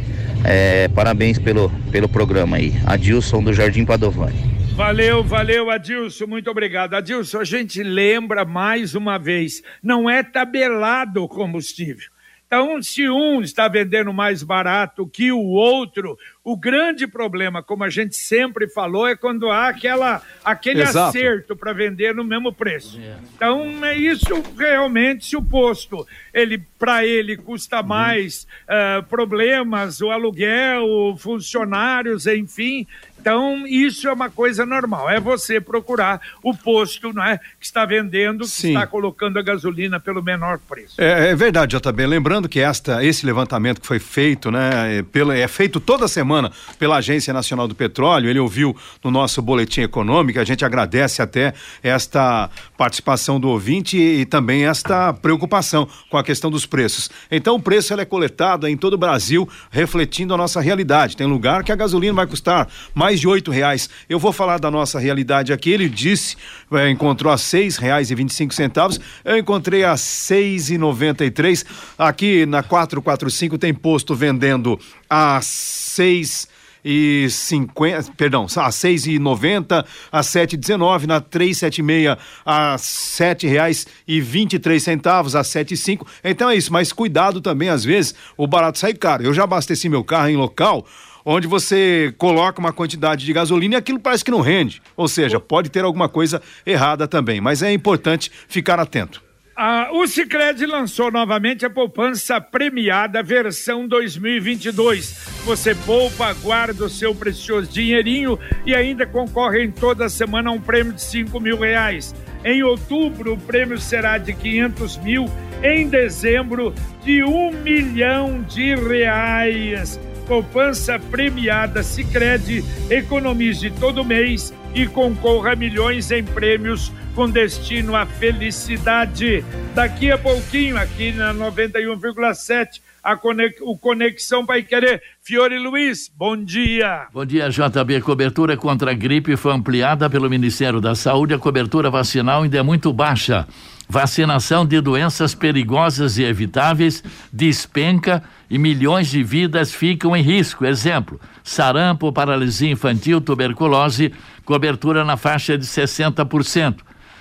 É, 0.45 0.89
parabéns 0.89 1.39
pelo, 1.39 1.71
pelo 1.93 2.09
programa 2.09 2.57
aí. 2.57 2.75
Adilson 2.87 3.43
do 3.43 3.53
Jardim 3.53 3.85
Padovani. 3.85 4.48
Valeu, 4.79 5.25
valeu, 5.25 5.71
Adilson, 5.71 6.29
muito 6.29 6.49
obrigado. 6.49 6.95
Adilson, 6.95 7.41
a 7.41 7.45
gente 7.45 7.83
lembra 7.83 8.45
mais 8.45 8.95
uma 8.95 9.19
vez, 9.19 9.61
não 9.83 10.09
é 10.09 10.23
tabelado 10.23 11.25
o 11.25 11.29
combustível. 11.29 12.09
Então, 12.47 12.81
se 12.81 13.07
um 13.11 13.43
está 13.43 13.69
vendendo 13.69 14.11
mais 14.11 14.43
barato 14.43 15.07
que 15.07 15.31
o 15.31 15.49
outro, 15.49 16.17
o 16.43 16.57
grande 16.57 17.07
problema, 17.07 17.63
como 17.63 17.85
a 17.85 17.91
gente 17.91 18.17
sempre 18.17 18.67
falou, 18.69 19.07
é 19.07 19.15
quando 19.15 19.51
há 19.51 19.69
aquela, 19.69 20.23
aquele 20.43 20.81
Exato. 20.81 21.09
acerto 21.11 21.55
para 21.55 21.75
vender 21.75 22.15
no 22.15 22.25
mesmo 22.25 22.51
preço. 22.51 22.99
É. 22.99 23.17
Então, 23.37 23.85
é 23.85 23.95
isso 23.95 24.43
realmente, 24.57 25.27
se 25.27 25.37
o 25.37 25.43
posto, 25.43 26.07
ele 26.33 26.63
para 26.79 27.05
ele 27.05 27.37
custa 27.37 27.83
uhum. 27.83 27.87
mais 27.87 28.47
uh, 28.65 29.03
problemas, 29.09 30.01
o 30.01 30.11
aluguel, 30.11 31.17
funcionários, 31.19 32.27
enfim, 32.27 32.87
então, 33.21 33.67
isso 33.67 34.09
é 34.09 34.13
uma 34.13 34.31
coisa 34.31 34.65
normal. 34.65 35.11
É 35.11 35.21
você 35.21 35.61
procurar 35.61 36.21
o 36.43 36.55
posto 36.55 37.13
não 37.13 37.25
é, 37.25 37.39
que 37.59 37.67
está 37.67 37.85
vendendo, 37.85 38.45
que 38.45 38.51
Sim. 38.51 38.69
está 38.69 38.87
colocando 38.87 39.39
a 39.39 39.43
gasolina 39.43 39.99
pelo 39.99 40.23
menor 40.23 40.59
preço. 40.59 40.95
É, 40.99 41.31
é 41.31 41.35
verdade, 41.35 41.77
JB. 41.77 42.07
Lembrando 42.07 42.49
que 42.49 42.61
esta, 42.61 43.05
esse 43.05 43.27
levantamento 43.27 43.81
que 43.81 43.87
foi 43.87 43.99
feito, 43.99 44.51
né, 44.51 44.99
é, 44.99 45.03
pelo, 45.03 45.33
é 45.33 45.49
feito 45.49 45.81
toda 45.81 46.07
semana 46.07 46.51
pela 46.79 46.97
Agência 46.97 47.33
Nacional 47.33 47.67
do 47.67 47.75
Petróleo. 47.75 48.31
Ele 48.31 48.39
ouviu 48.39 48.77
no 49.03 49.11
nosso 49.11 49.43
boletim 49.43 49.83
econômico. 49.83 50.39
A 50.39 50.45
gente 50.45 50.65
agradece 50.65 51.21
até 51.21 51.53
esta 51.83 52.49
participação 52.77 53.41
do 53.41 53.49
ouvinte 53.49 53.97
e, 53.97 54.21
e 54.21 54.27
também 54.27 54.67
esta 54.67 55.13
preocupação 55.13 55.89
com 56.09 56.17
a 56.17 56.25
questão 56.25 56.51
dos 56.51 56.67
preços. 56.67 57.11
Então, 57.31 57.57
o 57.57 57.63
preço 57.63 57.93
é 57.95 58.05
coletado 58.05 58.67
em 58.69 58.77
todo 58.77 58.95
o 58.95 58.99
Brasil, 58.99 59.49
refletindo 59.71 60.33
a 60.33 60.37
nossa 60.37 60.61
realidade. 60.61 61.17
Tem 61.17 61.27
lugar 61.27 61.65
que 61.65 61.73
a 61.73 61.77
gasolina 61.77 62.15
vai 62.15 62.27
custar 62.27 62.69
mais 62.95 63.08
mais 63.09 63.21
de 63.21 63.27
oito 63.27 63.51
reais. 63.51 63.89
Eu 64.07 64.19
vou 64.19 64.35
falar 64.35 64.59
da 64.59 64.71
nossa 64.71 64.99
realidade 64.99 65.51
aqui. 65.51 65.71
Ele 65.71 65.89
disse, 65.89 66.37
é, 66.71 66.91
encontrou 66.91 67.33
a 67.33 67.39
seis 67.39 67.79
reais 67.79 68.11
e 68.11 68.15
vinte 68.15 68.31
e 68.31 68.35
cinco 68.35 68.53
centavos. 68.53 69.01
Eu 69.25 69.39
encontrei 69.39 69.83
a 69.83 69.97
seis 69.97 70.69
e 70.69 70.77
noventa 70.77 71.25
e 71.25 71.31
três. 71.31 71.65
Aqui 71.97 72.45
na 72.45 72.63
445 72.63 73.57
tem 73.57 73.73
posto 73.73 74.15
vendendo 74.15 74.79
a 75.09 75.41
seis 75.43 76.47
e 76.85 77.29
cinquenta, 77.31 78.13
perdão, 78.15 78.47
a 78.57 78.71
seis 78.71 79.07
e 79.07 79.19
noventa, 79.19 79.87
a 80.13 80.23
sete 80.23 80.55
dezenove, 80.55 81.07
na 81.07 81.19
três 81.19 81.57
sete 81.57 81.81
meia, 81.81 82.19
a 82.45 82.77
sete 82.79 83.47
reais 83.47 83.87
e 84.07 84.21
vinte 84.21 84.53
e 84.53 84.59
três 84.59 84.83
centavos, 84.83 85.35
a 85.35 85.43
sete 85.43 85.73
e 85.73 85.77
cinco. 85.79 86.07
Então 86.23 86.51
é 86.51 86.57
isso, 86.57 86.71
mas 86.71 86.93
cuidado 86.93 87.41
também, 87.41 87.71
às 87.71 87.85
vezes, 87.85 88.15
o 88.37 88.47
barato 88.47 88.79
sai 88.79 88.93
caro. 88.93 89.23
Eu 89.23 89.33
já 89.33 89.45
abasteci 89.45 89.89
meu 89.89 90.05
carro 90.05 90.29
em 90.29 90.37
local 90.37 90.87
onde 91.25 91.47
você 91.47 92.15
coloca 92.19 92.61
uma 92.61 92.73
quantidade 92.73 93.25
de 93.25 93.33
gasolina 93.33 93.75
e 93.75 93.77
aquilo 93.77 94.01
parece 94.01 94.25
que 94.25 94.31
não 94.31 94.41
rende. 94.41 94.83
Ou 94.97 95.09
seja, 95.09 95.41
pode 95.41 95.71
ter 95.71 95.85
alguma 95.85 96.09
coisa 96.09 96.43
errada 96.65 97.07
também, 97.07 97.41
mas 97.41 97.63
é 97.63 97.73
importante 97.73 98.31
ficar 98.49 98.79
atento. 98.79 99.29
Ah, 99.61 99.89
o 99.91 100.07
Cicred 100.07 100.65
lançou 100.67 101.11
novamente 101.11 101.67
a 101.67 101.71
poupança 101.71 102.41
premiada 102.41 103.21
versão 103.25 103.89
2022. 103.89 105.43
Você 105.45 105.75
poupa, 105.75 106.33
guarda 106.35 106.85
o 106.85 106.89
seu 106.89 107.13
precioso 107.13 107.69
dinheirinho 107.69 108.39
e 108.65 108.73
ainda 108.73 109.05
concorre 109.05 109.65
em 109.65 109.71
toda 109.73 110.09
semana 110.09 110.51
a 110.51 110.53
um 110.53 110.61
prêmio 110.61 110.93
de 110.93 111.03
5 111.03 111.41
mil 111.41 111.59
reais. 111.59 112.15
Em 112.45 112.63
outubro, 112.63 113.33
o 113.33 113.37
prêmio 113.37 113.79
será 113.81 114.17
de 114.17 114.33
500 114.33 114.97
mil. 114.99 115.25
Em 115.61 115.89
dezembro, 115.89 116.73
de 117.03 117.25
um 117.25 117.51
milhão 117.51 118.41
de 118.43 118.77
reais 118.77 119.99
poupança 120.29 120.99
premiada 120.99 121.83
Sicredi 121.83 122.63
economize 122.91 123.71
todo 123.71 124.05
mês 124.05 124.53
e 124.75 124.87
concorra 124.87 125.53
a 125.53 125.57
milhões 125.57 126.11
em 126.11 126.23
prêmios 126.23 126.93
com 127.15 127.29
destino 127.29 127.97
à 127.97 128.05
felicidade. 128.05 129.43
Daqui 129.75 130.13
a 130.13 130.19
pouquinho, 130.19 130.77
aqui 130.77 131.11
na 131.13 131.33
91,7, 131.33 132.81
a 133.03 133.17
conex, 133.17 133.57
o 133.63 133.77
Conexão 133.79 134.45
vai 134.45 134.63
querer. 134.63 135.03
Fiore 135.23 135.59
Luiz, 135.59 136.11
bom 136.15 136.37
dia. 136.37 137.07
Bom 137.13 137.25
dia, 137.25 137.49
JB. 137.49 138.03
Cobertura 138.03 138.57
contra 138.57 138.91
a 138.91 138.95
gripe 138.95 139.35
foi 139.37 139.53
ampliada 139.53 140.11
pelo 140.11 140.29
Ministério 140.29 140.81
da 140.81 140.95
Saúde. 140.95 141.33
A 141.33 141.39
cobertura 141.39 141.91
vacinal 141.91 142.43
ainda 142.43 142.59
é 142.59 142.63
muito 142.63 142.93
baixa. 142.93 143.47
Vacinação 143.89 144.67
de 144.67 144.83
doenças 144.83 145.35
perigosas 145.35 146.19
e 146.19 146.23
evitáveis 146.23 147.03
despenca 147.33 148.23
e 148.51 148.59
milhões 148.59 149.09
de 149.09 149.23
vidas 149.23 149.73
ficam 149.73 150.15
em 150.15 150.23
risco. 150.23 150.67
Exemplo: 150.67 151.19
sarampo, 151.43 152.13
paralisia 152.13 152.71
infantil, 152.71 153.19
tuberculose, 153.19 154.13
cobertura 154.45 155.07
na 155.07 155.17
faixa 155.17 155.57
de 155.57 155.65
60%. 155.65 156.81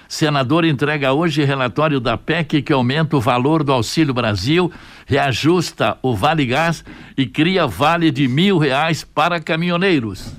Senador 0.09 0.65
entrega 0.65 1.13
hoje 1.13 1.43
relatório 1.43 1.99
da 1.99 2.17
PEC 2.17 2.61
que 2.61 2.73
aumenta 2.73 3.15
o 3.15 3.21
valor 3.21 3.63
do 3.63 3.71
Auxílio 3.71 4.13
Brasil, 4.13 4.71
reajusta 5.05 5.97
o 6.01 6.15
Vale 6.15 6.45
Gás 6.45 6.83
e 7.17 7.25
cria 7.25 7.65
vale 7.65 8.11
de 8.11 8.27
mil 8.27 8.57
reais 8.57 9.03
para 9.03 9.39
caminhoneiros. 9.39 10.33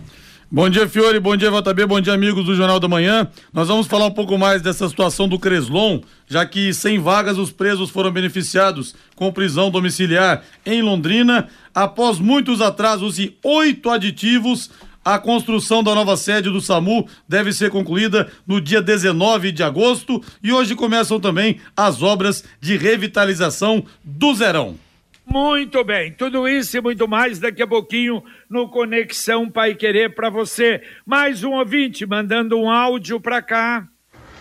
Bom 0.50 0.70
dia, 0.70 0.88
Fiore. 0.88 1.20
Bom 1.20 1.36
dia, 1.36 1.50
JB. 1.50 1.84
Bom 1.84 2.00
dia, 2.00 2.14
amigos 2.14 2.42
do 2.46 2.54
Jornal 2.54 2.80
da 2.80 2.88
Manhã. 2.88 3.28
Nós 3.52 3.68
vamos 3.68 3.86
falar 3.86 4.06
um 4.06 4.10
pouco 4.10 4.38
mais 4.38 4.62
dessa 4.62 4.88
situação 4.88 5.28
do 5.28 5.38
Creslon, 5.38 6.00
já 6.26 6.46
que 6.46 6.72
sem 6.72 6.98
vagas 6.98 7.36
os 7.36 7.52
presos 7.52 7.90
foram 7.90 8.10
beneficiados 8.10 8.94
com 9.14 9.30
prisão 9.30 9.70
domiciliar 9.70 10.42
em 10.64 10.80
Londrina. 10.80 11.48
Após 11.74 12.18
muitos 12.18 12.62
atrasos 12.62 13.18
e 13.18 13.36
oito 13.44 13.90
aditivos, 13.90 14.70
a 15.04 15.18
construção 15.18 15.82
da 15.82 15.94
nova 15.94 16.16
sede 16.16 16.48
do 16.48 16.62
SAMU 16.62 17.06
deve 17.28 17.52
ser 17.52 17.70
concluída 17.70 18.32
no 18.46 18.58
dia 18.58 18.80
19 18.80 19.52
de 19.52 19.62
agosto 19.62 20.18
e 20.42 20.50
hoje 20.50 20.74
começam 20.74 21.20
também 21.20 21.60
as 21.76 22.02
obras 22.02 22.42
de 22.58 22.74
revitalização 22.78 23.84
do 24.02 24.34
Zerão. 24.34 24.87
Muito 25.30 25.84
bem, 25.84 26.10
tudo 26.10 26.48
isso 26.48 26.78
e 26.78 26.80
muito 26.80 27.06
mais 27.06 27.38
daqui 27.38 27.62
a 27.62 27.66
pouquinho 27.66 28.24
no 28.48 28.66
Conexão 28.70 29.50
Pai 29.50 29.74
Querer 29.74 30.14
para 30.14 30.30
você. 30.30 30.80
Mais 31.04 31.44
um 31.44 31.50
ouvinte 31.50 32.06
mandando 32.06 32.58
um 32.58 32.70
áudio 32.70 33.20
para 33.20 33.42
cá. 33.42 33.86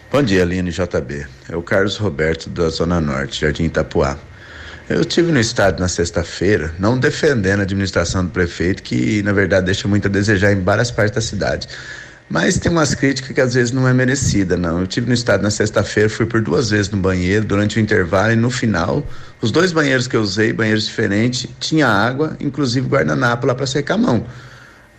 Bom 0.10 0.24
dia, 0.24 0.44
Aline 0.44 0.72
JB. 0.72 1.28
É 1.50 1.58
o 1.58 1.62
Carlos 1.62 1.98
Roberto 1.98 2.50
da 2.50 2.70
Zona 2.70 3.02
Norte, 3.02 3.42
Jardim 3.42 3.66
Itapuá. 3.66 4.18
Eu 4.88 5.04
tive 5.04 5.30
no 5.30 5.42
estado 5.42 5.82
na 5.82 5.90
sexta-feira, 5.90 6.74
não 6.80 6.98
defendendo 6.98 7.60
a 7.60 7.64
administração 7.64 8.24
do 8.24 8.32
prefeito, 8.32 8.82
que 8.82 9.22
na 9.24 9.34
verdade 9.34 9.66
deixa 9.66 9.90
muito 9.90 10.08
a 10.08 10.10
desejar 10.10 10.54
em 10.54 10.64
várias 10.64 10.90
partes 10.90 11.16
da 11.16 11.22
cidade. 11.22 11.68
Mas 12.30 12.60
tem 12.60 12.70
umas 12.70 12.94
críticas 12.94 13.32
que 13.32 13.40
às 13.40 13.54
vezes 13.54 13.72
não 13.72 13.88
é 13.88 13.94
merecida, 13.94 14.58
não. 14.58 14.82
Eu 14.82 14.88
tive 14.88 15.08
no 15.08 15.14
estado 15.14 15.42
na 15.42 15.50
sexta-feira, 15.50 16.10
fui 16.10 16.26
por 16.26 16.42
duas 16.42 16.70
vezes 16.70 16.92
no 16.92 16.98
banheiro 16.98 17.46
durante 17.46 17.78
o 17.78 17.80
intervalo 17.80 18.34
e 18.34 18.36
no 18.36 18.50
final, 18.50 19.06
os 19.42 19.50
dois 19.50 19.72
banheiros 19.72 20.08
que 20.08 20.18
eu 20.18 20.22
usei, 20.22 20.52
banheiros 20.52 20.86
diferentes, 20.86 21.48
tinha 21.58 21.88
água, 21.88 22.36
inclusive 22.40 22.86
guardanapo 22.88 23.48
lá 23.48 23.56
para 23.56 23.66
secar 23.66 23.94
a 23.94 23.98
mão. 23.98 24.26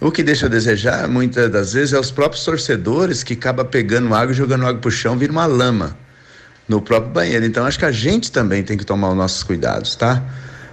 O 0.01 0.11
que 0.11 0.23
deixa 0.23 0.47
a 0.47 0.49
desejar, 0.49 1.07
muitas 1.07 1.51
das 1.51 1.75
vezes, 1.75 1.93
é 1.93 1.99
os 1.99 2.11
próprios 2.11 2.45
torcedores 2.45 3.23
que 3.23 3.35
acabam 3.35 3.67
pegando 3.67 4.15
água 4.15 4.33
e 4.33 4.35
jogando 4.35 4.65
água 4.65 4.81
pro 4.81 4.91
chão, 4.91 5.19
vira 5.19 5.33
uma 5.33 5.45
lama 5.45 5.97
no 6.67 6.81
próprio 6.81 7.13
banheiro. 7.13 7.45
Então 7.45 7.67
acho 7.67 7.79
que 7.79 7.85
a 7.85 7.93
gente 7.93 8.33
também 8.33 8.63
tem 8.63 8.79
que 8.79 8.87
tomar 8.87 9.11
os 9.11 9.17
nossos 9.17 9.43
cuidados, 9.43 9.97
tá? 9.97 10.23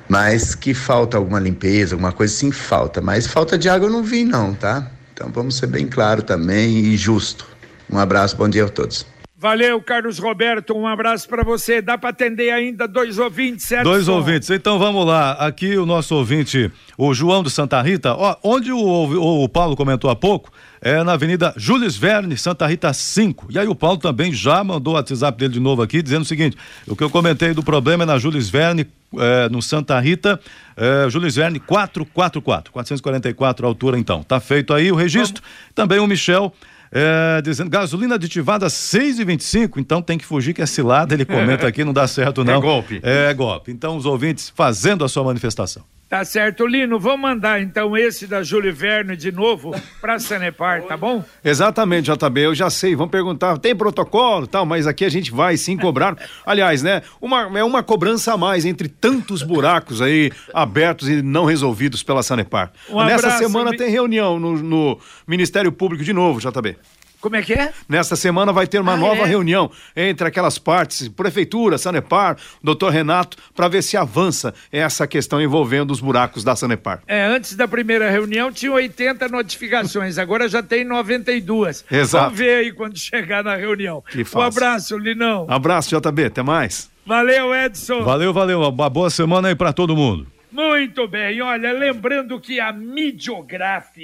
Mas 0.08 0.56
que 0.56 0.74
falta 0.74 1.18
alguma 1.18 1.40
limpeza, 1.40 1.96
alguma 1.96 2.12
coisa 2.12 2.34
sim, 2.34 2.52
falta. 2.52 3.02
Mas 3.02 3.26
falta 3.28 3.58
de 3.58 3.68
água 3.68 3.88
eu 3.88 3.92
não 3.92 4.04
vi, 4.04 4.24
não, 4.24 4.54
tá? 4.54 4.92
Então 5.16 5.32
vamos 5.32 5.56
ser 5.56 5.68
bem 5.68 5.88
claro 5.88 6.22
também 6.22 6.78
e 6.78 6.98
justo. 6.98 7.48
Um 7.90 7.98
abraço, 7.98 8.36
bom 8.36 8.50
dia 8.50 8.66
a 8.66 8.70
todos. 8.70 9.06
Valeu, 9.38 9.82
Carlos 9.82 10.18
Roberto. 10.18 10.74
Um 10.74 10.88
abraço 10.88 11.28
para 11.28 11.44
você. 11.44 11.82
Dá 11.82 11.98
para 11.98 12.12
atender 12.12 12.52
ainda 12.52 12.88
dois 12.88 13.20
ouvintes, 13.20 13.66
certo? 13.66 13.84
Dois 13.84 14.08
ouvintes. 14.08 14.50
Então 14.50 14.80
vamos 14.80 15.06
lá. 15.06 15.34
Aqui 15.34 15.78
o 15.78 15.86
nosso 15.86 16.16
ouvinte, 16.16 16.72
o 16.98 17.14
João 17.14 17.44
do 17.44 17.50
Santa 17.50 17.82
Rita. 17.82 18.16
Ó, 18.16 18.38
onde 18.42 18.72
o, 18.72 18.78
o, 18.78 19.44
o 19.44 19.50
Paulo 19.50 19.76
comentou 19.76 20.10
há 20.10 20.16
pouco, 20.16 20.54
é 20.82 21.04
na 21.04 21.14
Avenida 21.14 21.54
Jules 21.58 21.98
Verne, 21.98 22.38
Santa 22.38 22.66
Rita 22.66 22.94
5. 22.94 23.48
E 23.50 23.60
aí 23.60 23.68
o 23.68 23.76
Paulo 23.76 23.98
também 23.98 24.32
já 24.32 24.64
mandou 24.64 24.94
o 24.94 24.96
WhatsApp 24.96 25.38
dele 25.38 25.56
de 25.56 25.60
novo 25.60 25.82
aqui, 25.82 26.02
dizendo 26.02 26.22
o 26.22 26.26
seguinte: 26.26 26.56
o 26.88 26.96
que 26.96 27.04
eu 27.04 27.10
comentei 27.10 27.54
do 27.54 27.62
problema 27.62 28.04
é 28.04 28.06
na 28.06 28.18
Jules 28.18 28.48
Verne, 28.48 28.88
é, 29.18 29.50
no 29.50 29.62
Santa 29.62 30.00
Rita, 30.00 30.40
é, 30.78 31.10
Jules 31.10 31.36
Verne 31.36 31.60
444, 31.60 32.72
444 32.72 33.66
a 33.66 33.70
altura 33.70 34.00
então. 34.00 34.24
Tá 34.24 34.40
feito 34.40 34.74
aí 34.74 34.94
o 34.94 34.96
registro. 34.96 35.44
Vamos. 35.44 35.76
Também 35.76 36.00
o 36.00 36.08
Michel. 36.08 36.54
É, 36.98 37.42
dizendo 37.42 37.70
gasolina 37.70 38.16
aditivada 38.16 38.68
6,25, 38.68 39.74
então 39.80 40.02
tem 40.02 40.18
que 40.18 40.24
fugir 40.26 40.54
que 40.54 40.62
é 40.62 40.66
cilada. 40.66 41.14
Ele 41.14 41.26
comenta 41.26 41.68
aqui, 41.68 41.84
não 41.84 41.92
dá 41.92 42.08
certo 42.08 42.42
não. 42.46 42.56
É 42.56 42.62
golpe. 42.62 43.02
É 43.04 43.34
golpe. 43.34 43.70
Então 43.70 43.98
os 43.98 44.06
ouvintes 44.06 44.50
fazendo 44.56 45.04
a 45.04 45.10
sua 45.10 45.26
manifestação. 45.26 45.84
Tá 46.16 46.24
certo, 46.24 46.66
Lino. 46.66 46.98
Vamos 46.98 47.20
mandar 47.20 47.62
então 47.62 47.98
esse 47.98 48.26
da 48.26 48.42
Júlio 48.42 48.74
Verne 48.74 49.18
de 49.18 49.34
novo 49.34 49.76
para 50.00 50.18
Sanepar, 50.18 50.82
tá 50.84 50.96
bom? 50.96 51.22
Exatamente, 51.44 52.10
JB. 52.10 52.40
Eu 52.40 52.56
já 52.56 52.70
sei. 52.70 52.96
Vamos 52.96 53.12
perguntar, 53.12 53.58
tem 53.58 53.76
protocolo 53.76 54.48
tal, 54.48 54.66
mas 54.66 54.88
aqui 54.88 55.04
a 55.04 55.10
gente 55.10 55.30
vai 55.30 55.58
sim 55.58 55.76
cobrar. 55.76 56.16
Aliás, 56.46 56.82
né? 56.82 57.02
Uma, 57.20 57.60
é 57.60 57.64
uma 57.66 57.84
cobrança 57.84 58.32
a 58.34 58.38
mais 58.38 58.64
entre 58.64 58.88
tantos 58.88 59.44
buracos 59.44 60.02
aí 60.02 60.32
abertos 60.54 61.10
e 61.10 61.22
não 61.22 61.44
resolvidos 61.44 62.02
pela 62.02 62.24
Sanepar. 62.24 62.72
Um 62.90 63.04
Nessa 63.04 63.28
abraço, 63.28 63.44
semana 63.44 63.72
mi- 63.72 63.78
tem 63.78 63.90
reunião 63.90 64.40
no, 64.40 64.54
no 64.56 65.00
Ministério 65.28 65.70
Público 65.70 66.02
de 66.02 66.14
novo, 66.14 66.40
JB. 66.40 66.78
Como 67.26 67.38
é 67.38 67.42
que 67.42 67.54
é? 67.54 67.74
Nesta 67.90 68.16
semana 68.16 68.54
vai 68.54 68.68
ter 68.68 68.80
uma 68.80 68.94
Ah, 68.94 68.98
nova 68.98 69.24
é? 69.24 69.26
reunião 69.26 69.72
entre 69.96 70.28
aquelas 70.28 70.60
partes, 70.60 71.08
Prefeitura, 71.08 71.76
Sanepar, 71.76 72.38
doutor 72.62 72.92
Renato, 72.92 73.36
para 73.56 73.68
ver 73.68 73.82
se 73.82 73.98
avança 73.98 74.54
essa 74.72 75.08
questão 75.08 75.42
envolvendo 75.42 75.90
os 75.90 76.00
buracos 76.00 76.44
da 76.44 76.56
Sanepar. 76.56 77.02
É, 77.08 77.26
antes 77.26 77.56
da 77.56 77.68
primeira 77.68 78.12
reunião 78.12 78.52
tinha 78.52 78.72
80 78.72 79.28
notificações, 79.28 80.20
agora 80.20 80.48
já 80.48 80.62
tem 80.62 80.86
92. 80.86 81.84
Exato. 81.90 82.26
Vamos 82.26 82.38
ver 82.38 82.58
aí 82.60 82.72
quando 82.72 82.96
chegar 83.00 83.44
na 83.44 83.56
reunião. 83.56 84.04
Que 84.08 84.24
um 84.38 84.42
abraço, 84.42 84.96
Linão. 84.96 85.48
Abraço, 85.50 86.00
JB, 86.00 86.26
até 86.26 86.44
mais. 86.44 86.92
Valeu, 87.08 87.56
Edson. 87.56 88.04
Valeu, 88.04 88.32
valeu. 88.32 88.62
Uma 88.62 88.88
boa 88.88 89.10
semana 89.10 89.48
aí 89.48 89.56
pra 89.56 89.74
todo 89.74 89.96
mundo. 89.96 90.28
Muito 90.52 91.06
bem, 91.06 91.42
olha, 91.42 91.74
lembrando 91.74 92.40
que 92.40 92.62
a 92.62 92.72
Midiograf 92.72 93.98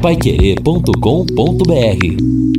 Paiquerê.com.br 0.00 2.57